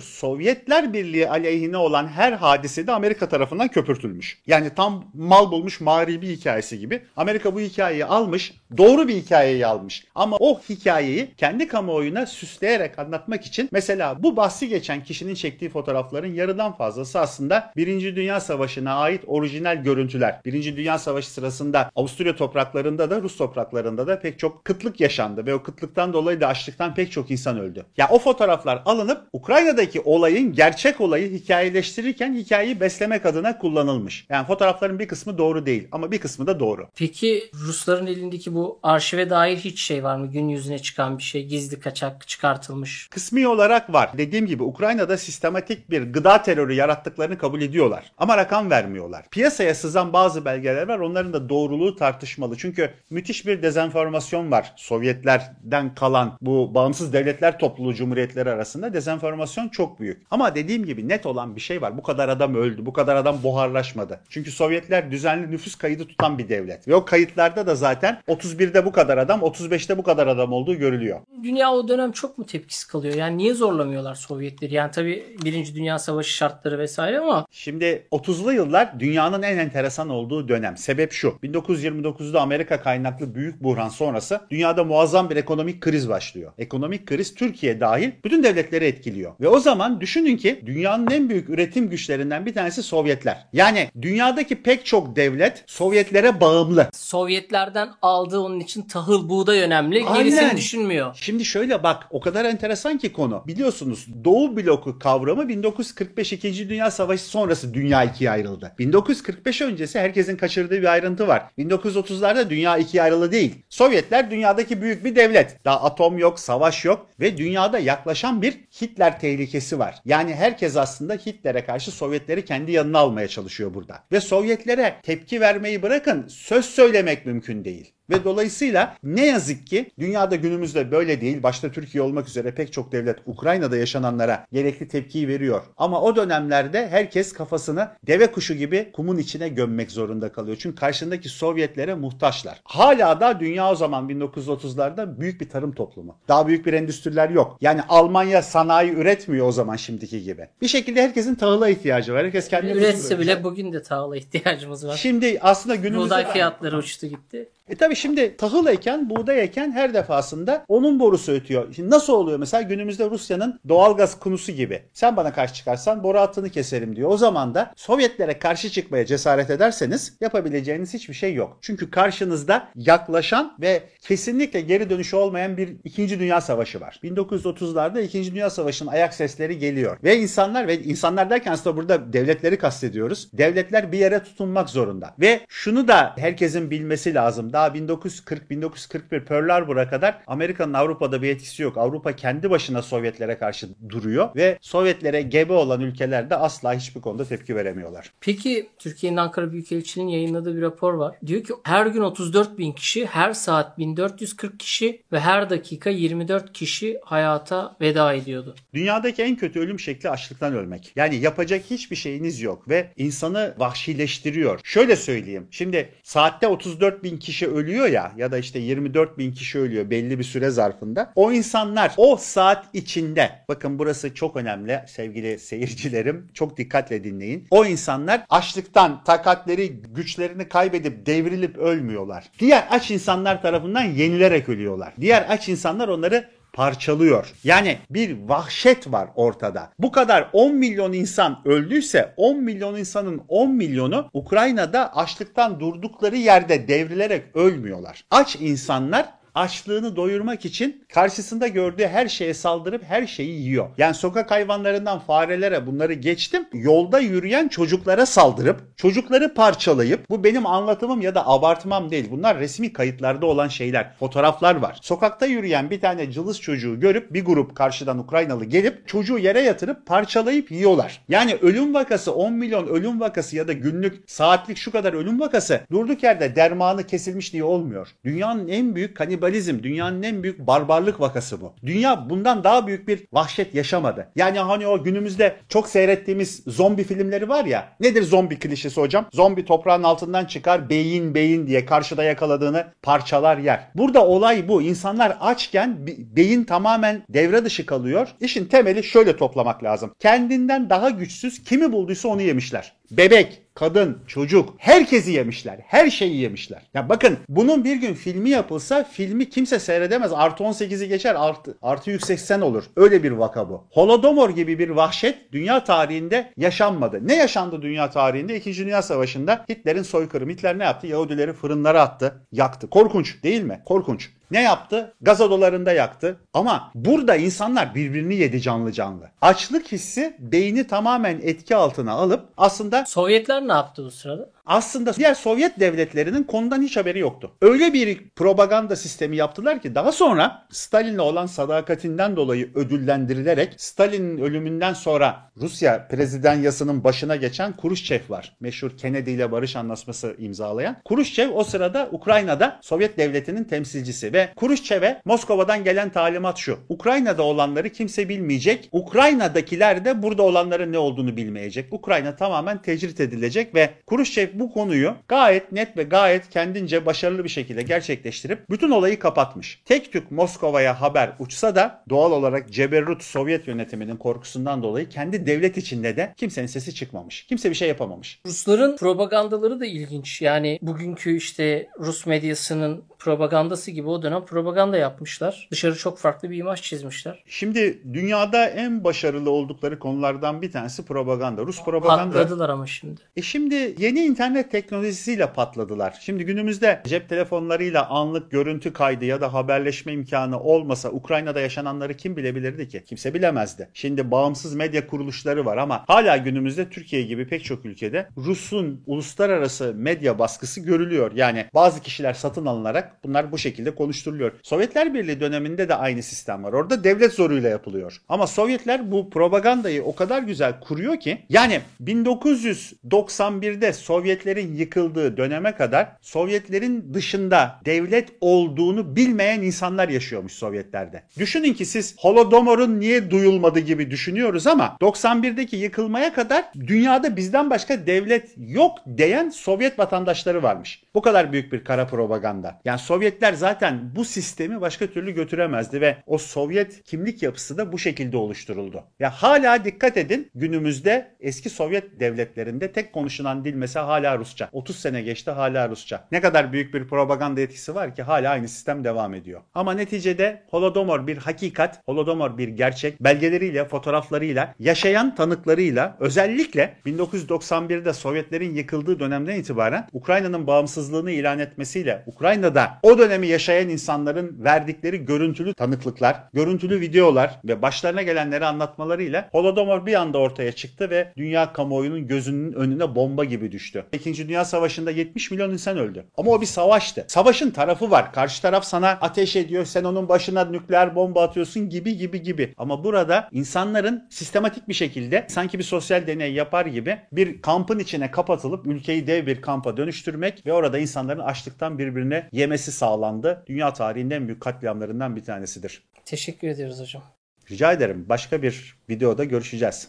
Sovyetler 0.01 0.93
Birliği 0.93 1.29
aleyhine 1.29 1.77
olan 1.77 2.09
her 2.09 2.33
hadise 2.33 2.87
de 2.87 2.93
Amerika 2.93 3.29
tarafından 3.29 3.69
köpürtülmüş. 3.69 4.39
Yani 4.47 4.71
tam 4.77 5.05
mal 5.15 5.51
bulmuş 5.51 5.81
mağribi 5.81 6.29
hikayesi 6.37 6.79
gibi. 6.79 7.03
Amerika 7.17 7.55
bu 7.55 7.61
hikayeyi 7.61 8.05
almış, 8.05 8.55
doğru 8.77 9.09
bir 9.09 9.15
hikayeyi 9.15 9.67
almış. 9.67 10.05
Ama 10.15 10.37
o 10.41 10.61
hikayeyi 10.69 11.35
kendi 11.37 11.69
kamuoyuna 11.69 12.27
süsleyerek 12.27 12.99
anlatmak 12.99 13.47
için 13.47 13.69
mesela 13.73 14.23
bu 14.23 14.37
bahsi 14.37 14.69
geçen 14.69 15.05
kişinin 15.05 15.35
çektiği 15.35 15.69
fotoğrafların 15.69 16.35
yarıdan 16.35 16.77
fazlası 16.77 17.21
aslında 17.21 17.74
Birinci 17.77 18.17
Dünya 18.17 18.41
Savaşı'na 18.41 18.95
ait 18.95 19.21
orijinal 19.27 19.77
görüntüler. 19.83 20.41
Birinci 20.45 20.77
Dünya 20.77 20.99
Savaşı 20.99 21.31
sırasında 21.31 21.91
Avusturya 21.97 22.37
topraklarında 22.37 23.11
da 23.11 23.23
Rus 23.23 23.37
topraklarında 23.37 24.07
da 24.07 24.21
pek 24.21 24.39
çok 24.39 24.65
kıtlık 24.65 25.01
yaşandı 25.01 25.47
ve 25.47 25.55
o 25.55 25.63
kıtlıktan 25.63 26.13
dolayı 26.13 26.41
da 26.41 26.49
açlıktan 26.49 26.95
pek 26.95 27.13
çok 27.13 27.31
insan 27.31 27.59
öldü. 27.59 27.85
Ya 27.97 28.09
o 28.11 28.19
fotoğraflar 28.19 28.83
alınıp 28.87 29.23
Ukrayna'daki 29.33 30.01
olayın 30.01 30.53
gerçek 30.53 31.01
olayı 31.01 31.33
hikayeleştirirken 31.33 32.35
hikayeyi 32.35 32.81
beslemek 32.81 33.27
adına 33.27 33.59
kullanılmış. 33.59 34.27
Yani 34.29 34.47
fotoğrafların 34.47 34.99
bir 34.99 35.09
kısmı 35.09 35.39
doğru 35.39 35.67
değil 35.67 35.89
ama 35.93 36.13
bir 36.13 36.19
kısmı 36.19 36.47
da 36.47 36.61
doğru. 36.61 36.89
Peki 36.97 37.51
Rusların 37.67 38.07
elindeki 38.07 38.55
bu 38.55 38.79
arşive 38.83 39.31
dair 39.31 39.57
hiç 39.57 39.81
şey 39.81 40.05
var 40.05 40.17
mı? 40.17 40.27
Gün 40.27 40.49
yüzüne 40.49 40.79
çıkan 40.79 41.19
bir 41.19 41.23
şey, 41.23 41.47
gizli 41.47 41.81
kaçak 41.81 42.29
çıkartılmış. 42.29 43.09
Kısmi 43.11 43.49
olarak 43.49 43.93
var. 43.93 44.11
Dediğim 44.19 44.47
gibi 44.47 44.63
Ukrayna'da 44.63 45.19
sistematik 45.19 45.91
bir 45.91 46.03
gıda 46.03 46.43
terörü 46.43 46.75
yarattıklarını 46.75 47.39
kabul 47.39 47.64
ediyorlar. 47.65 48.13
Ama 48.19 48.37
rakam 48.37 48.71
vermiyorlar. 48.71 49.25
Piyasaya 49.31 49.75
sızan 49.75 50.13
bazı 50.13 50.45
belgeler 50.45 50.89
var. 50.89 50.99
Onların 50.99 51.33
da 51.33 51.49
doğruluğu 51.49 51.97
tartışmalı. 51.97 52.57
Çünkü 52.59 52.91
müthiş 53.11 53.47
bir 53.47 53.63
dezenformasyon 53.63 54.51
var. 54.51 54.73
Sovyetlerden 54.77 55.95
kalan 55.95 56.39
bu 56.41 56.75
bağımsız 56.75 57.13
devletler 57.13 57.59
topluluğu 57.59 57.95
cumhuriyetleri 57.95 58.51
arasında 58.51 58.93
dezenformasyon 58.93 59.69
çok 59.69 60.01
büyük. 60.01 60.23
Ama 60.31 60.55
dediğim 60.55 60.85
gibi 60.85 61.09
net 61.09 61.27
olan 61.27 61.57
bir 61.57 61.61
şey 61.61 61.83
var. 61.83 61.99
Bu 61.99 62.03
kadar 62.03 62.29
adam 62.29 62.55
öldü. 62.55 62.87
Bu 62.87 62.93
kadar 62.93 63.17
adam 63.17 63.43
buharlaşmadı. 63.43 64.21
Çünkü 64.29 64.51
Sovyetler 64.51 65.11
düzenli 65.11 65.51
nüfus 65.51 65.75
kaydı 65.75 66.07
tutan 66.07 66.39
bir 66.39 66.49
devlet. 66.49 66.89
Ve 66.89 66.95
o 66.95 67.05
kayıtlarda 67.05 67.67
da 67.67 67.75
zaten 67.75 68.21
31'de 68.29 68.87
bu 68.87 68.93
kadar 68.93 69.19
adam, 69.19 69.41
35'te 69.41 69.99
bu 69.99 70.03
kadar 70.03 70.27
adam 70.27 70.53
olduğu 70.53 70.75
görülüyor. 70.75 71.21
Dünya 71.43 71.73
o 71.73 71.89
dönem 71.89 72.13
çok 72.13 72.39
mu 72.39 72.47
tepkisi 72.47 72.89
kalıyor? 72.89 73.15
Yani 73.15 73.39
niye 73.39 73.55
zorlamıyorlar 73.55 74.15
Sovyetleri? 74.15 74.75
Yani 74.75 74.91
tabii 74.91 75.37
Birinci 75.45 75.75
Dünya 75.75 75.99
Savaşı 75.99 76.31
şartları 76.31 76.79
vesaire 76.79 77.19
ama 77.19 77.47
Şimdi 77.57 78.07
30'lu 78.13 78.53
yıllar 78.53 79.01
dünyanın 79.01 79.43
en 79.43 79.59
enteresan 79.59 80.09
olduğu 80.09 80.49
dönem. 80.49 80.77
Sebep 80.77 81.13
şu. 81.13 81.29
1929'da 81.43 82.41
Amerika 82.41 82.83
kaynaklı 82.83 83.35
büyük 83.35 83.63
buhran 83.63 83.89
sonrası 83.89 84.41
dünyada 84.51 84.85
muazzam 84.85 85.31
bir 85.31 85.37
ekonomik 85.37 85.81
kriz 85.81 86.09
başlıyor. 86.09 86.53
Ekonomik 86.59 87.07
kriz 87.07 87.35
Türkiye 87.35 87.81
dahil 87.81 88.11
bütün 88.25 88.43
devletleri 88.43 88.85
etkiliyor. 88.85 89.33
Ve 89.41 89.49
o 89.49 89.59
zaman 89.59 90.01
düşünün 90.01 90.37
ki 90.37 90.63
dünyanın 90.67 91.11
en 91.11 91.29
büyük 91.29 91.49
üretim 91.49 91.91
güçlerinden 91.91 92.47
bir 92.47 92.55
tanesi 92.55 92.83
Sovyetler. 92.83 93.47
Yani 93.53 93.89
dünyadaki 94.03 94.63
pek 94.63 94.87
çok 94.87 95.17
devlet 95.17 95.65
Sovyetlere 95.67 96.41
bağımlı. 96.41 96.89
Sovyetlerden 96.93 97.89
aldığı 98.03 98.41
onun 98.41 98.61
için 98.61 98.83
tahıl, 98.83 99.29
buğday 99.29 99.61
önemli. 99.61 100.05
Gerisini 100.15 100.41
Aynen. 100.41 100.57
düşünmüyor. 100.57 101.17
Şimdi 101.21 101.45
şöyle 101.45 101.83
bak 101.83 102.07
o 102.11 102.21
kadar 102.21 102.45
enteresan 102.45 102.99
ki 102.99 103.13
konu. 103.13 103.43
Biliyorsunuz 103.47 104.07
Doğu 104.25 104.57
bloku 104.57 104.99
kavramı 104.99 105.49
1945 105.49 106.33
2. 106.33 106.69
Dünya 106.69 106.91
Savaşı 106.91 107.25
sonrası 107.45 107.75
dünya 107.75 108.05
ikiye 108.05 108.31
ayrıldı. 108.31 108.73
1945 108.79 109.61
öncesi 109.63 110.01
herkesin 110.01 110.37
kaçırdığı 110.37 110.79
bir 110.79 110.93
ayrıntı 110.93 111.29
var. 111.29 111.43
1930'larda 111.59 112.51
dünya 112.51 112.79
ikiye 112.79 113.03
ayrıldı 113.03 113.33
değil. 113.33 113.55
Sovyetler 113.69 114.31
dünyadaki 114.31 114.83
büyük 114.83 115.05
bir 115.05 115.17
devlet. 115.17 115.65
Daha 115.65 115.83
atom 115.83 116.19
yok, 116.19 116.41
savaş 116.41 116.85
yok 116.85 117.07
ve 117.21 117.39
dünyada 117.39 117.79
yaklaşan 117.79 118.43
bir 118.43 118.53
Hitler 118.53 119.21
tehlikesi 119.21 119.79
var. 119.79 120.01
Yani 120.05 120.35
herkes 120.35 120.77
aslında 120.77 121.15
Hitler'e 121.15 121.65
karşı 121.65 121.91
Sovyetleri 121.91 122.45
kendi 122.45 122.73
yanına 122.73 122.99
almaya 122.99 123.29
çalışıyor 123.29 123.75
burada. 123.75 124.05
Ve 124.13 124.21
Sovyetlere 124.21 124.97
tepki 125.03 125.41
vermeyi 125.41 125.83
bırakın 125.83 126.25
söz 126.29 126.65
söylemek 126.65 127.27
mümkün 127.27 127.65
değil. 127.65 127.95
Ve 128.11 128.25
dolayısıyla 128.25 128.97
ne 129.03 129.27
yazık 129.27 129.67
ki 129.67 129.91
dünyada 129.99 130.37
günümüzde 130.37 130.91
böyle 130.91 131.21
değil. 131.21 131.43
Başta 131.43 131.73
Türkiye 131.73 132.03
olmak 132.03 132.29
üzere 132.29 132.55
pek 132.55 132.73
çok 132.73 132.93
devlet 132.93 133.19
Ukrayna'da 133.27 133.77
yaşananlara 133.77 134.47
gerekli 134.53 134.89
tepkiyi 134.89 135.29
veriyor. 135.29 135.63
Ama 135.77 136.03
o 136.03 136.17
dönemlerde 136.17 136.89
herkes 136.89 137.24
kafasını 137.33 137.89
deve 138.07 138.33
kuşu 138.33 138.55
gibi 138.55 138.93
kumun 138.93 139.19
içine 139.19 139.49
gömmek 139.49 139.91
zorunda 139.91 140.33
kalıyor. 140.33 140.57
Çünkü 140.61 140.77
karşındaki 140.77 141.29
Sovyetlere 141.29 141.95
muhtaçlar. 141.95 142.61
Hala 142.65 143.21
da 143.21 143.41
dünya 143.41 143.71
o 143.71 143.75
zaman 143.75 144.09
1930'larda 144.09 145.21
büyük 145.21 145.41
bir 145.41 145.49
tarım 145.49 145.73
toplumu. 145.73 146.17
Daha 146.29 146.47
büyük 146.47 146.67
bir 146.67 146.73
endüstriler 146.73 147.31
yok. 147.31 147.57
Yani 147.61 147.81
Almanya 147.89 148.43
sanayi 148.43 148.93
üretmiyor 148.93 149.47
o 149.47 149.53
zaman 149.53 149.77
şimdiki 149.77 150.23
gibi. 150.23 150.49
Bir 150.61 150.69
şekilde 150.69 151.03
herkesin 151.03 151.35
tahıla 151.35 151.69
ihtiyacı 151.69 152.13
var. 152.13 152.25
Herkes 152.25 152.49
kendi 152.49 152.71
Üretse 152.71 153.19
bile 153.19 153.45
bugün 153.45 153.73
de 153.73 153.83
tahıla 153.83 154.17
ihtiyacımız 154.17 154.87
var. 154.87 154.97
Şimdi 154.97 155.39
aslında 155.41 155.75
günümüzde 155.75 156.05
Buğday 156.05 156.33
fiyatları 156.33 156.79
uçtu 156.79 157.07
gitti. 157.07 157.49
e 157.69 157.77
tabi 157.77 157.97
şimdi 157.97 158.37
tahıl 158.37 158.67
eken, 158.67 159.11
buğday 159.11 159.41
eken 159.45 159.73
her 159.73 159.95
defasında 159.95 160.65
onun 160.69 161.01
borusu 161.01 161.33
ötüyor. 161.33 161.75
Şimdi 161.75 161.91
nasıl 161.91 162.13
oluyor 162.13 162.39
mesela 162.39 162.63
günümüzde 162.63 163.11
Rusya'nın 163.11 163.61
doğalgaz 163.69 164.19
konusu 164.19 164.53
gibi. 164.53 164.83
Sen 164.93 165.17
bana 165.17 165.33
karşı 165.33 165.55
çıkarsan 165.55 166.03
boru 166.03 166.19
hattını 166.19 166.51
keserim 166.51 166.97
diyor. 166.97 167.11
O 167.11 167.14
zaman 167.17 167.55
da 167.55 167.73
Sovyetlere 167.77 168.39
karşı 168.39 168.71
çıkmaya 168.71 169.07
cesaret 169.07 169.51
ederseniz 169.51 170.17
yapabileceğiniz 170.21 170.95
hiçbir 170.95 171.15
şey 171.15 171.35
yok. 171.35 171.59
Çünkü 171.61 171.91
karşınızda 171.91 172.69
yaklaşan 172.77 173.57
ve 173.61 173.83
kesinlikle 174.01 174.61
geri 174.61 174.91
dönüşü 174.91 175.17
olmayan 175.17 175.57
bir 175.57 175.77
2. 175.85 176.21
Dünya 176.21 176.41
Savaşı 176.41 176.81
var. 176.81 177.01
1930'larda 177.03 178.03
2. 178.03 178.35
Dünya 178.35 178.51
Savaşı'nın 178.51 178.91
ayak 178.91 179.15
sesleri 179.15 179.59
geliyor. 179.59 179.99
Ve 180.05 180.19
insanlar 180.19 180.69
ve 180.69 180.83
insanlar 180.83 181.31
derken 181.31 181.53
aslında 181.53 181.77
burada 181.77 182.13
devletleri 182.13 182.59
kastediyoruz. 182.59 183.29
Devletler 183.33 183.93
bir 183.93 183.99
yere 183.99 184.23
tutunmak 184.23 184.71
zorunda. 184.71 185.15
Ve 185.21 185.41
şunu 185.49 185.89
da 185.89 186.15
herkesin 186.19 186.71
bilmesi 186.71 187.15
lazım. 187.15 187.53
Daha 187.53 187.69
1940-1941 187.69 189.25
Pearl 189.25 189.49
Harbor'a 189.49 189.91
kadar 189.91 190.23
Amerika'nın 190.27 190.75
Avrupa'da 190.75 191.23
bir 191.23 191.29
etkisi 191.29 191.63
yok. 191.63 191.79
Avrupa 191.79 192.17
kendi 192.17 192.51
başına 192.51 192.83
Sovyetlere 192.83 193.39
karşı 193.39 193.69
duruyor 193.89 194.29
ve 194.37 194.59
Sovyetlere 194.61 195.23
gebe 195.23 195.53
olan 195.53 195.81
ülkeler 195.81 196.31
de 196.31 196.37
asla 196.37 196.75
hiçbir 196.75 197.01
konuda 197.05 197.25
tepki 197.25 197.57
veremiyorlar. 197.57 198.13
Peki 198.21 198.71
Türkiye'nin 198.79 199.17
Ankara 199.17 199.53
Büyükelçiliği'nin 199.53 200.13
yayınladığı 200.13 200.57
bir 200.57 200.63
rapor 200.63 200.95
var. 200.95 201.17
Diyor 201.27 201.45
ki 201.45 201.53
her 201.65 201.87
gün 201.87 202.01
34 202.01 202.59
bin 202.59 202.73
kişi, 202.73 203.07
her 203.07 203.33
saat 203.33 203.79
1440 203.79 204.61
kişi 204.61 205.03
ve 205.13 205.21
her 205.21 205.51
dakika 205.51 205.91
24 205.91 206.53
kişi 206.53 206.99
hayata 207.05 207.77
veda 207.81 208.13
ediyordu. 208.13 208.55
Dünyadaki 208.75 209.23
en 209.23 209.37
kötü 209.37 209.61
ölüm 209.61 209.81
şekli 209.81 210.11
açlıktan 210.11 210.55
ölmek. 210.55 210.93
Yani 210.97 211.17
yapacak 211.17 211.65
hiçbir 211.71 211.97
şeyiniz 211.97 212.41
yok 212.41 212.69
ve 212.69 212.93
insanı 212.97 213.55
vahşileştiriyor. 213.59 214.61
Şöyle 214.65 214.97
söyleyeyim. 214.97 215.47
Şimdi 215.51 215.89
saatte 216.03 216.47
34 216.47 217.03
bin 217.03 217.17
kişi 217.17 217.47
ölüyor 217.47 217.87
ya 217.87 218.13
ya 218.17 218.33
da 218.33 218.39
işte 218.39 218.59
24 218.59 219.19
bin 219.19 219.33
kişi 219.33 219.59
ölüyor 219.59 219.91
belli 219.91 220.19
bir 220.19 220.25
süre 220.25 220.51
zarfında. 220.51 221.13
O 221.15 221.33
insanlar 221.33 221.95
o 221.97 222.17
saat 222.17 222.67
içinde 222.73 223.31
bakın 223.49 223.79
burası 223.79 224.15
çok 224.15 224.37
önemli 224.37 224.81
sevgili 224.87 225.39
seyircilerim 225.39 226.29
çok 226.35 226.57
dikkatle 226.57 226.94
dinleyin. 227.03 227.47
O 227.51 227.65
insanlar 227.65 228.27
açlıktan 228.31 229.05
takatleri 229.05 229.69
güçlerini 229.69 230.49
kaybedip 230.49 231.07
devrilip 231.07 231.57
ölmüyorlar. 231.57 232.31
Diğer 232.39 232.67
aç 232.71 232.91
insanlar 232.91 233.43
tarafından 233.43 233.83
yenilerek 233.85 234.49
ölüyorlar. 234.49 234.93
Diğer 235.01 235.27
aç 235.29 235.49
insanlar 235.49 235.89
onları 235.89 236.29
parçalıyor. 236.55 237.33
Yani 237.45 237.79
bir 237.91 238.17
vahşet 238.29 238.93
var 238.93 239.09
ortada. 239.15 239.71
Bu 239.79 239.93
kadar 239.93 240.31
10 240.33 240.55
milyon 240.55 240.93
insan 240.93 241.41
öldüyse 241.45 242.15
10 242.17 242.41
milyon 242.41 242.77
insanın 242.77 243.23
10 243.29 243.51
milyonu 243.51 244.11
Ukrayna'da 244.13 244.97
açlıktan 244.97 245.61
durdukları 245.61 246.17
yerde 246.17 246.69
devrilerek 246.69 247.37
ölmüyorlar. 247.37 248.05
Aç 248.11 248.37
insanlar 248.41 249.07
açlığını 249.35 249.97
doyurmak 249.97 250.45
için 250.45 250.85
karşısında 250.93 251.49
gördüğü 251.49 251.87
her 251.87 252.09
şeye 252.09 252.35
saldırıp 252.35 252.85
her 252.85 253.07
şeyi 253.07 253.41
yiyor. 253.41 253.69
Yani 253.79 253.95
sokak 253.95 254.31
hayvanlarından 254.31 254.99
farelere 254.99 255.67
bunları 255.67 255.93
geçtim. 255.93 256.47
Yolda 256.53 256.99
yürüyen 256.99 257.49
çocuklara 257.49 258.07
saldırıp 258.07 258.79
çocukları 258.79 259.35
parçalayıp 259.35 260.11
bu 260.11 260.25
benim 260.25 260.47
anlatımım 260.47 261.01
ya 261.01 261.15
da 261.15 261.29
abartmam 261.29 261.91
değil. 261.91 262.09
Bunlar 262.11 262.39
resmi 262.39 262.73
kayıtlarda 262.73 263.27
olan 263.27 263.49
şeyler. 263.49 263.97
Fotoğraflar 263.99 264.57
var. 264.57 264.79
Sokakta 264.83 265.27
yürüyen 265.27 265.71
bir 265.71 265.81
tane 265.81 266.11
cılız 266.11 266.41
çocuğu 266.41 266.81
görüp 266.81 267.13
bir 267.13 267.25
grup 267.25 267.57
karşıdan 267.57 267.99
Ukraynalı 267.99 268.45
gelip 268.45 268.89
çocuğu 268.89 269.19
yere 269.19 269.41
yatırıp 269.41 269.87
parçalayıp 269.87 270.51
yiyorlar. 270.51 271.01
Yani 271.09 271.35
ölüm 271.43 271.75
vakası 271.75 272.15
10 272.15 272.33
milyon 272.33 272.67
ölüm 272.67 273.01
vakası 273.01 273.37
ya 273.37 273.49
da 273.49 273.53
günlük 273.53 274.11
saatlik 274.11 274.57
şu 274.57 274.73
kadar 274.73 274.93
ölüm 274.93 275.21
vakası 275.21 275.61
durduk 275.73 276.03
yerde 276.03 276.37
dermanı 276.37 276.87
kesilmiş 276.87 277.33
diye 277.33 277.45
olmuyor. 277.45 277.89
Dünyanın 278.05 278.49
en 278.49 278.75
büyük 278.75 278.97
kanibalizm, 279.25 279.63
dünyanın 279.63 280.03
en 280.03 280.23
büyük 280.23 280.39
barbarlık 280.39 281.01
vakası 281.01 281.41
bu. 281.41 281.53
Dünya 281.67 282.11
bundan 282.11 282.45
daha 282.45 282.67
büyük 282.67 282.89
bir 282.89 283.05
vahşet 283.13 283.55
yaşamadı. 283.55 284.09
Yani 284.17 284.39
hani 284.39 284.67
o 284.67 284.83
günümüzde 284.83 285.37
çok 285.49 285.69
seyrettiğimiz 285.69 286.43
zombi 286.47 286.85
filmleri 286.85 287.29
var 287.29 287.45
ya. 287.45 287.69
Nedir 287.81 288.03
zombi 288.03 288.39
klişesi 288.39 288.81
hocam? 288.81 289.07
Zombi 289.13 289.45
toprağın 289.45 289.83
altından 289.83 290.25
çıkar 290.25 290.71
beyin 290.71 291.15
beyin 291.15 291.47
diye 291.47 291.67
karşıda 291.67 292.05
yakaladığını 292.05 292.67
parçalar 292.83 293.39
yer. 293.39 293.71
Burada 293.75 294.07
olay 294.07 294.49
bu. 294.49 294.63
İnsanlar 294.63 295.17
açken 295.21 295.87
beyin 296.17 296.45
tamamen 296.45 297.03
devre 297.09 297.45
dışı 297.45 297.67
kalıyor. 297.67 298.09
İşin 298.21 298.45
temeli 298.45 298.85
şöyle 298.85 299.17
toplamak 299.17 299.65
lazım. 299.65 299.95
Kendinden 299.99 300.71
daha 300.71 300.91
güçsüz 300.91 301.45
kimi 301.45 301.73
bulduysa 301.73 302.09
onu 302.09 302.23
yemişler. 302.23 302.73
Bebek, 302.91 303.44
kadın, 303.55 303.99
çocuk 304.07 304.55
herkesi 304.59 305.13
yemişler. 305.13 305.59
Her 305.67 305.91
şeyi 305.91 306.17
yemişler. 306.17 306.63
Ya 306.75 306.89
bakın 306.89 307.19
bunun 307.29 307.65
bir 307.65 307.77
gün 307.77 307.95
filmi 307.95 308.31
yapılsa 308.31 308.85
filmi 308.85 309.31
kimse 309.31 309.59
seyredemez. 309.59 310.13
Artı 310.13 310.45
18'i 310.45 310.89
geçer 310.89 311.15
artı, 311.19 311.59
artı 311.63 311.91
180 311.91 312.41
olur. 312.41 312.65
Öyle 312.77 313.03
bir 313.03 313.11
vaka 313.11 313.49
bu. 313.49 313.65
Holodomor 313.71 314.31
gibi 314.31 314.59
bir 314.59 314.69
vahşet 314.69 315.33
dünya 315.33 315.65
tarihinde 315.65 316.33
yaşanmadı. 316.37 317.09
Ne 317.09 317.15
yaşandı 317.17 317.63
dünya 317.63 317.91
tarihinde? 317.91 318.37
İkinci 318.37 318.65
Dünya 318.65 318.83
Savaşı'nda 318.83 319.45
Hitler'in 319.49 319.83
soykırımı. 319.83 320.33
Hitler 320.33 320.59
ne 320.59 320.65
yaptı? 320.65 320.87
Yahudileri 320.87 321.33
fırınlara 321.33 321.83
attı, 321.83 322.27
yaktı. 322.33 322.71
Korkunç 322.71 323.23
değil 323.23 323.43
mi? 323.43 323.63
Korkunç. 323.65 324.11
Ne 324.31 324.43
yaptı? 324.43 324.95
Gaz 325.01 325.21
odalarında 325.21 325.73
yaktı. 325.73 326.17
Ama 326.35 326.71
burada 326.75 327.17
insanlar 327.17 327.75
birbirini 327.75 328.15
yedi 328.15 328.41
canlı 328.41 328.73
canlı. 328.73 329.11
Açlık 329.21 329.73
hissi 329.73 330.17
beyni 330.19 330.67
tamamen 330.67 331.21
etki 331.23 331.57
altına 331.57 331.93
alıp 331.93 332.29
aslında... 332.37 332.85
Sovyetler 332.87 333.49
ne 333.49 333.53
yaptı 333.53 333.85
bu 333.85 333.91
sırada? 333.91 334.31
Aslında 334.47 334.95
diğer 334.95 335.15
Sovyet 335.15 335.61
devletlerinin 335.61 336.23
konudan 336.23 336.63
hiç 336.63 336.77
haberi 336.77 336.99
yoktu. 336.99 337.33
Öyle 337.43 337.73
bir 337.73 338.09
propaganda 338.09 338.77
sistemi 338.77 339.17
yaptılar 339.17 339.63
ki 339.63 339.75
daha 339.75 339.93
sonra 339.93 340.47
Stalin'le 340.51 340.99
olan 340.99 341.27
sadakatinden 341.27 342.17
dolayı 342.17 342.51
ödüllendirilerek 342.55 343.55
Stalin'in 343.57 344.19
ölümünden 344.19 344.73
sonra 344.73 345.31
Rusya 345.41 345.89
prezidanyasının 345.89 346.85
başına 346.85 347.17
geçen 347.17 347.53
Kuruşçev 347.53 348.01
var. 348.09 348.37
Meşhur 348.41 348.71
Kennedy 348.71 349.15
ile 349.15 349.33
barış 349.33 349.57
anlaşması 349.57 350.17
imzalayan. 350.19 350.77
Kuruşçev 350.85 351.31
o 351.31 351.45
sırada 351.45 351.89
Ukrayna'da 351.93 352.59
Sovyet 352.63 352.99
devletinin 352.99 353.45
temsilcisi 353.45 354.13
ve 354.13 354.29
Kuruşçev'e 354.37 355.01
Moskova'dan 355.05 355.65
gelen 355.65 355.91
talimat 355.91 356.39
şu. 356.39 356.59
Ukrayna'da 356.69 357.23
olanları 357.23 357.71
kimse 357.71 358.09
bilmeyecek. 358.09 358.69
Ukrayna'dakiler 358.73 359.85
de 359.85 360.03
burada 360.03 360.23
olanların 360.23 360.73
ne 360.73 360.79
olduğunu 360.79 361.17
bilmeyecek. 361.17 361.73
Ukrayna 361.73 362.17
tamamen 362.17 362.63
tecrit 362.63 363.01
edilecek 363.01 363.55
ve 363.55 363.71
Kuruşçev 363.87 364.34
bu 364.41 364.53
konuyu 364.53 364.95
gayet 365.09 365.53
net 365.53 365.77
ve 365.77 365.83
gayet 365.83 366.31
kendince 366.31 366.87
başarılı 366.87 367.25
bir 367.25 367.29
şekilde 367.29 367.63
gerçekleştirip 367.63 368.51
bütün 368.51 368.71
olayı 368.71 368.99
kapatmış. 368.99 369.63
Tek 369.65 369.93
tük 369.93 370.11
Moskova'ya 370.11 370.81
haber 370.81 371.13
uçsa 371.19 371.55
da 371.55 371.85
doğal 371.89 372.13
olarak 372.13 372.53
ceberrut 372.53 373.03
Sovyet 373.03 373.49
yönetiminin 373.49 373.97
korkusundan 373.97 374.63
dolayı 374.63 374.89
kendi 374.89 375.27
devlet 375.27 375.57
içinde 375.57 375.97
de 375.97 376.15
kimsenin 376.17 376.47
sesi 376.47 376.75
çıkmamış. 376.75 377.27
Kimse 377.27 377.51
bir 377.51 377.55
şey 377.55 377.69
yapamamış. 377.69 378.21
Rusların 378.27 378.77
propagandaları 378.77 379.61
da 379.61 379.67
ilginç. 379.67 380.23
Yani 380.23 380.59
bugünkü 380.63 381.17
işte 381.17 381.69
Rus 381.79 382.07
medyasının 382.07 382.85
propagandası 383.05 383.71
gibi 383.71 383.89
o 383.89 384.03
dönem 384.03 384.25
propaganda 384.25 384.77
yapmışlar. 384.77 385.49
Dışarı 385.51 385.77
çok 385.77 385.99
farklı 385.99 386.31
bir 386.31 386.37
imaj 386.37 386.63
çizmişler. 386.63 387.23
Şimdi 387.27 387.83
dünyada 387.93 388.47
en 388.47 388.85
başarılı 388.85 389.31
oldukları 389.31 389.79
konulardan 389.79 390.43
bir 390.43 390.53
tanesi 390.53 390.85
propaganda. 390.85 391.43
Rus 391.43 391.65
propaganda. 391.65 392.19
Patladılar 392.19 392.49
ama 392.49 392.67
şimdi. 392.67 393.01
E 393.17 393.23
şimdi 393.23 393.75
yeni 393.79 394.01
internet 394.01 394.51
teknolojisiyle 394.51 395.33
patladılar. 395.33 395.99
Şimdi 396.01 396.25
günümüzde 396.25 396.83
cep 396.87 397.09
telefonlarıyla 397.09 397.89
anlık 397.89 398.31
görüntü 398.31 398.73
kaydı 398.73 399.05
ya 399.05 399.21
da 399.21 399.35
haberleşme 399.35 399.93
imkanı 399.93 400.41
olmasa 400.41 400.91
Ukrayna'da 400.91 401.41
yaşananları 401.41 401.95
kim 401.95 402.17
bilebilirdi 402.17 402.69
ki? 402.69 402.85
Kimse 402.87 403.15
bilemezdi. 403.15 403.69
Şimdi 403.75 404.11
bağımsız 404.11 404.55
medya 404.55 404.87
kuruluşları 404.87 405.45
var 405.45 405.57
ama 405.57 405.85
hala 405.87 406.17
günümüzde 406.17 406.71
Türkiye 406.71 407.03
gibi 407.03 407.29
pek 407.29 407.45
çok 407.45 407.65
ülkede 407.65 408.09
Rus'un 408.17 408.81
uluslararası 408.87 409.73
medya 409.77 410.19
baskısı 410.19 410.61
görülüyor. 410.61 411.13
Yani 411.15 411.47
bazı 411.55 411.81
kişiler 411.81 412.13
satın 412.15 412.47
alınarak 412.47 412.94
bunlar 413.05 413.33
bu 413.33 413.39
şekilde 413.39 413.75
konuşturuluyor. 413.75 414.33
Sovyetler 414.43 414.95
Birliği 414.95 415.21
döneminde 415.21 415.69
de 415.69 415.75
aynı 415.75 416.03
sistem 416.03 416.45
var. 416.45 416.53
Orada 416.53 416.85
devlet 416.85 417.13
zoruyla 417.13 417.51
yapılıyor. 417.51 418.01
Ama 418.09 418.27
Sovyetler 418.27 418.91
bu 418.93 419.11
propagandayı 419.11 419.85
o 419.85 419.95
kadar 419.95 420.23
güzel 420.23 420.61
kuruyor 420.61 421.01
ki 421.01 421.19
yani 421.29 421.61
1991'de 421.85 423.73
Sovyetlerin 423.73 424.55
yıkıldığı 424.55 425.17
döneme 425.17 425.55
kadar 425.55 425.89
Sovyetlerin 426.01 426.95
dışında 426.95 427.61
devlet 427.65 428.09
olduğunu 428.21 428.97
bilmeyen 428.97 429.43
insanlar 429.43 429.89
yaşıyormuş 429.89 430.33
Sovyetlerde. 430.33 431.03
Düşünün 431.19 431.55
ki 431.55 431.65
siz 431.65 431.97
Holodomor'un 431.99 432.81
niye 432.81 433.11
duyulmadı 433.11 433.61
gibi 433.61 433.91
düşünüyoruz 433.91 434.47
ama 434.47 434.77
91'deki 434.81 435.57
yıkılmaya 435.57 436.15
kadar 436.15 436.45
dünyada 436.55 437.17
bizden 437.17 437.51
başka 437.51 437.87
devlet 437.87 438.35
yok 438.37 438.79
diyen 438.97 439.29
Sovyet 439.29 439.79
vatandaşları 439.79 440.43
varmış. 440.43 440.83
Bu 440.95 441.03
kadar 441.03 441.33
büyük 441.33 441.53
bir 441.53 441.65
kara 441.65 441.87
propaganda. 441.87 442.61
Yani 442.65 442.79
Sovyetler 442.85 443.33
zaten 443.33 443.91
bu 443.97 444.05
sistemi 444.05 444.61
başka 444.61 444.87
türlü 444.87 445.11
götüremezdi 445.15 445.81
ve 445.81 445.97
o 446.07 446.19
Sovyet 446.19 446.83
kimlik 446.83 447.23
yapısı 447.23 447.59
da 447.59 447.73
bu 447.73 447.79
şekilde 447.79 448.17
oluşturuldu. 448.17 448.85
Ya 449.01 449.11
hala 449.11 449.65
dikkat 449.65 449.97
edin 449.97 450.31
günümüzde 450.35 451.17
eski 451.21 451.51
Sovyet 451.51 452.01
devletlerinde 452.01 452.73
tek 452.73 452.93
konuşulan 452.93 453.45
dil 453.45 453.55
mesela 453.55 453.89
hala 453.89 454.19
Rusça. 454.19 454.49
30 454.53 454.77
sene 454.77 455.03
geçti 455.03 455.31
hala 455.31 455.69
Rusça. 455.69 456.09
Ne 456.13 456.21
kadar 456.21 456.53
büyük 456.53 456.75
bir 456.75 456.89
propaganda 456.89 457.41
etkisi 457.41 457.75
var 457.75 457.95
ki 457.95 458.03
hala 458.03 458.31
aynı 458.31 458.49
sistem 458.49 458.85
devam 458.85 459.15
ediyor. 459.15 459.41
Ama 459.55 459.75
neticede 459.75 460.43
Holodomor 460.51 461.07
bir 461.07 461.17
hakikat, 461.17 461.81
Holodomor 461.87 462.39
bir 462.39 462.49
gerçek. 462.49 463.01
Belgeleriyle, 463.01 463.65
fotoğraflarıyla, 463.65 464.55
yaşayan 464.59 465.15
tanıklarıyla 465.15 465.97
özellikle 466.01 466.77
1991'de 466.87 467.93
Sovyetlerin 467.93 468.55
yıkıldığı 468.55 469.01
dönemden 469.01 469.37
itibaren 469.37 469.89
Ukrayna'nın 469.93 470.47
bağımsızlığını 470.47 471.11
ilan 471.11 471.39
etmesiyle 471.39 472.03
Ukrayna'da 472.07 472.74
o 472.83 472.99
dönemi 472.99 473.27
yaşayan 473.27 473.69
insanların 473.69 474.45
verdikleri 474.45 475.05
görüntülü 475.05 475.55
tanıklıklar, 475.55 476.17
görüntülü 476.33 476.81
videolar 476.81 477.41
ve 477.45 477.63
başlarına 477.63 478.03
gelenleri 478.03 478.45
anlatmalarıyla 478.45 479.29
Holodomor 479.33 479.87
bir 479.87 479.95
anda 479.95 480.19
ortaya 480.19 480.53
çıktı 480.53 480.91
ve 480.91 481.13
dünya 481.17 481.53
kamuoyunun 481.53 482.07
gözünün 482.07 482.53
önüne 482.53 482.95
bomba 482.95 483.25
gibi 483.25 483.53
düştü. 483.53 483.85
İkinci 483.93 484.29
Dünya 484.29 484.45
Savaşı'nda 484.45 484.91
70 484.91 485.31
milyon 485.31 485.51
insan 485.51 485.79
öldü. 485.79 486.05
Ama 486.17 486.31
o 486.31 486.41
bir 486.41 486.47
savaştı. 486.47 487.05
Savaşın 487.09 487.51
tarafı 487.51 487.91
var. 487.91 488.13
Karşı 488.13 488.43
taraf 488.43 488.65
sana 488.65 488.89
ateş 488.89 489.37
ediyor, 489.37 489.65
sen 489.65 489.85
onun 489.85 490.09
başına 490.09 490.45
nükleer 490.45 490.95
bomba 490.95 491.23
atıyorsun 491.23 491.69
gibi 491.69 491.97
gibi 491.97 492.23
gibi. 492.23 492.55
Ama 492.57 492.85
burada 492.85 493.29
insanların 493.33 494.07
sistematik 494.11 494.69
bir 494.69 494.75
şekilde 494.75 495.27
sanki 495.29 495.59
bir 495.59 495.65
sosyal 495.65 496.07
deney 496.07 496.33
yapar 496.33 496.67
gibi 496.67 496.99
bir 497.13 497.43
kampın 497.43 497.79
içine 497.79 498.11
kapatılıp 498.11 498.67
ülkeyi 498.67 499.07
dev 499.07 499.27
bir 499.27 499.43
kampa 499.43 499.77
dönüştürmek 499.77 500.47
ve 500.47 500.53
orada 500.53 500.79
insanların 500.79 501.21
açlıktan 501.21 501.79
birbirine 501.79 502.29
yemesi 502.33 502.64
yenilmesi 502.65 502.73
sağlandı. 502.73 503.45
Dünya 503.47 503.73
tarihinin 503.73 504.11
en 504.11 504.29
büyük 504.29 504.41
katliamlarından 504.41 505.17
bir 505.17 505.25
tanesidir. 505.25 505.83
Teşekkür 506.05 506.49
ediyoruz 506.49 506.81
hocam. 506.81 507.03
Rica 507.51 507.73
ederim. 507.73 508.07
Başka 508.09 508.43
bir 508.43 508.77
videoda 508.89 509.25
görüşeceğiz. 509.25 509.89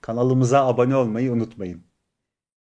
Kanalımıza 0.00 0.66
abone 0.66 0.96
olmayı 0.96 1.32
unutmayın. 1.32 1.82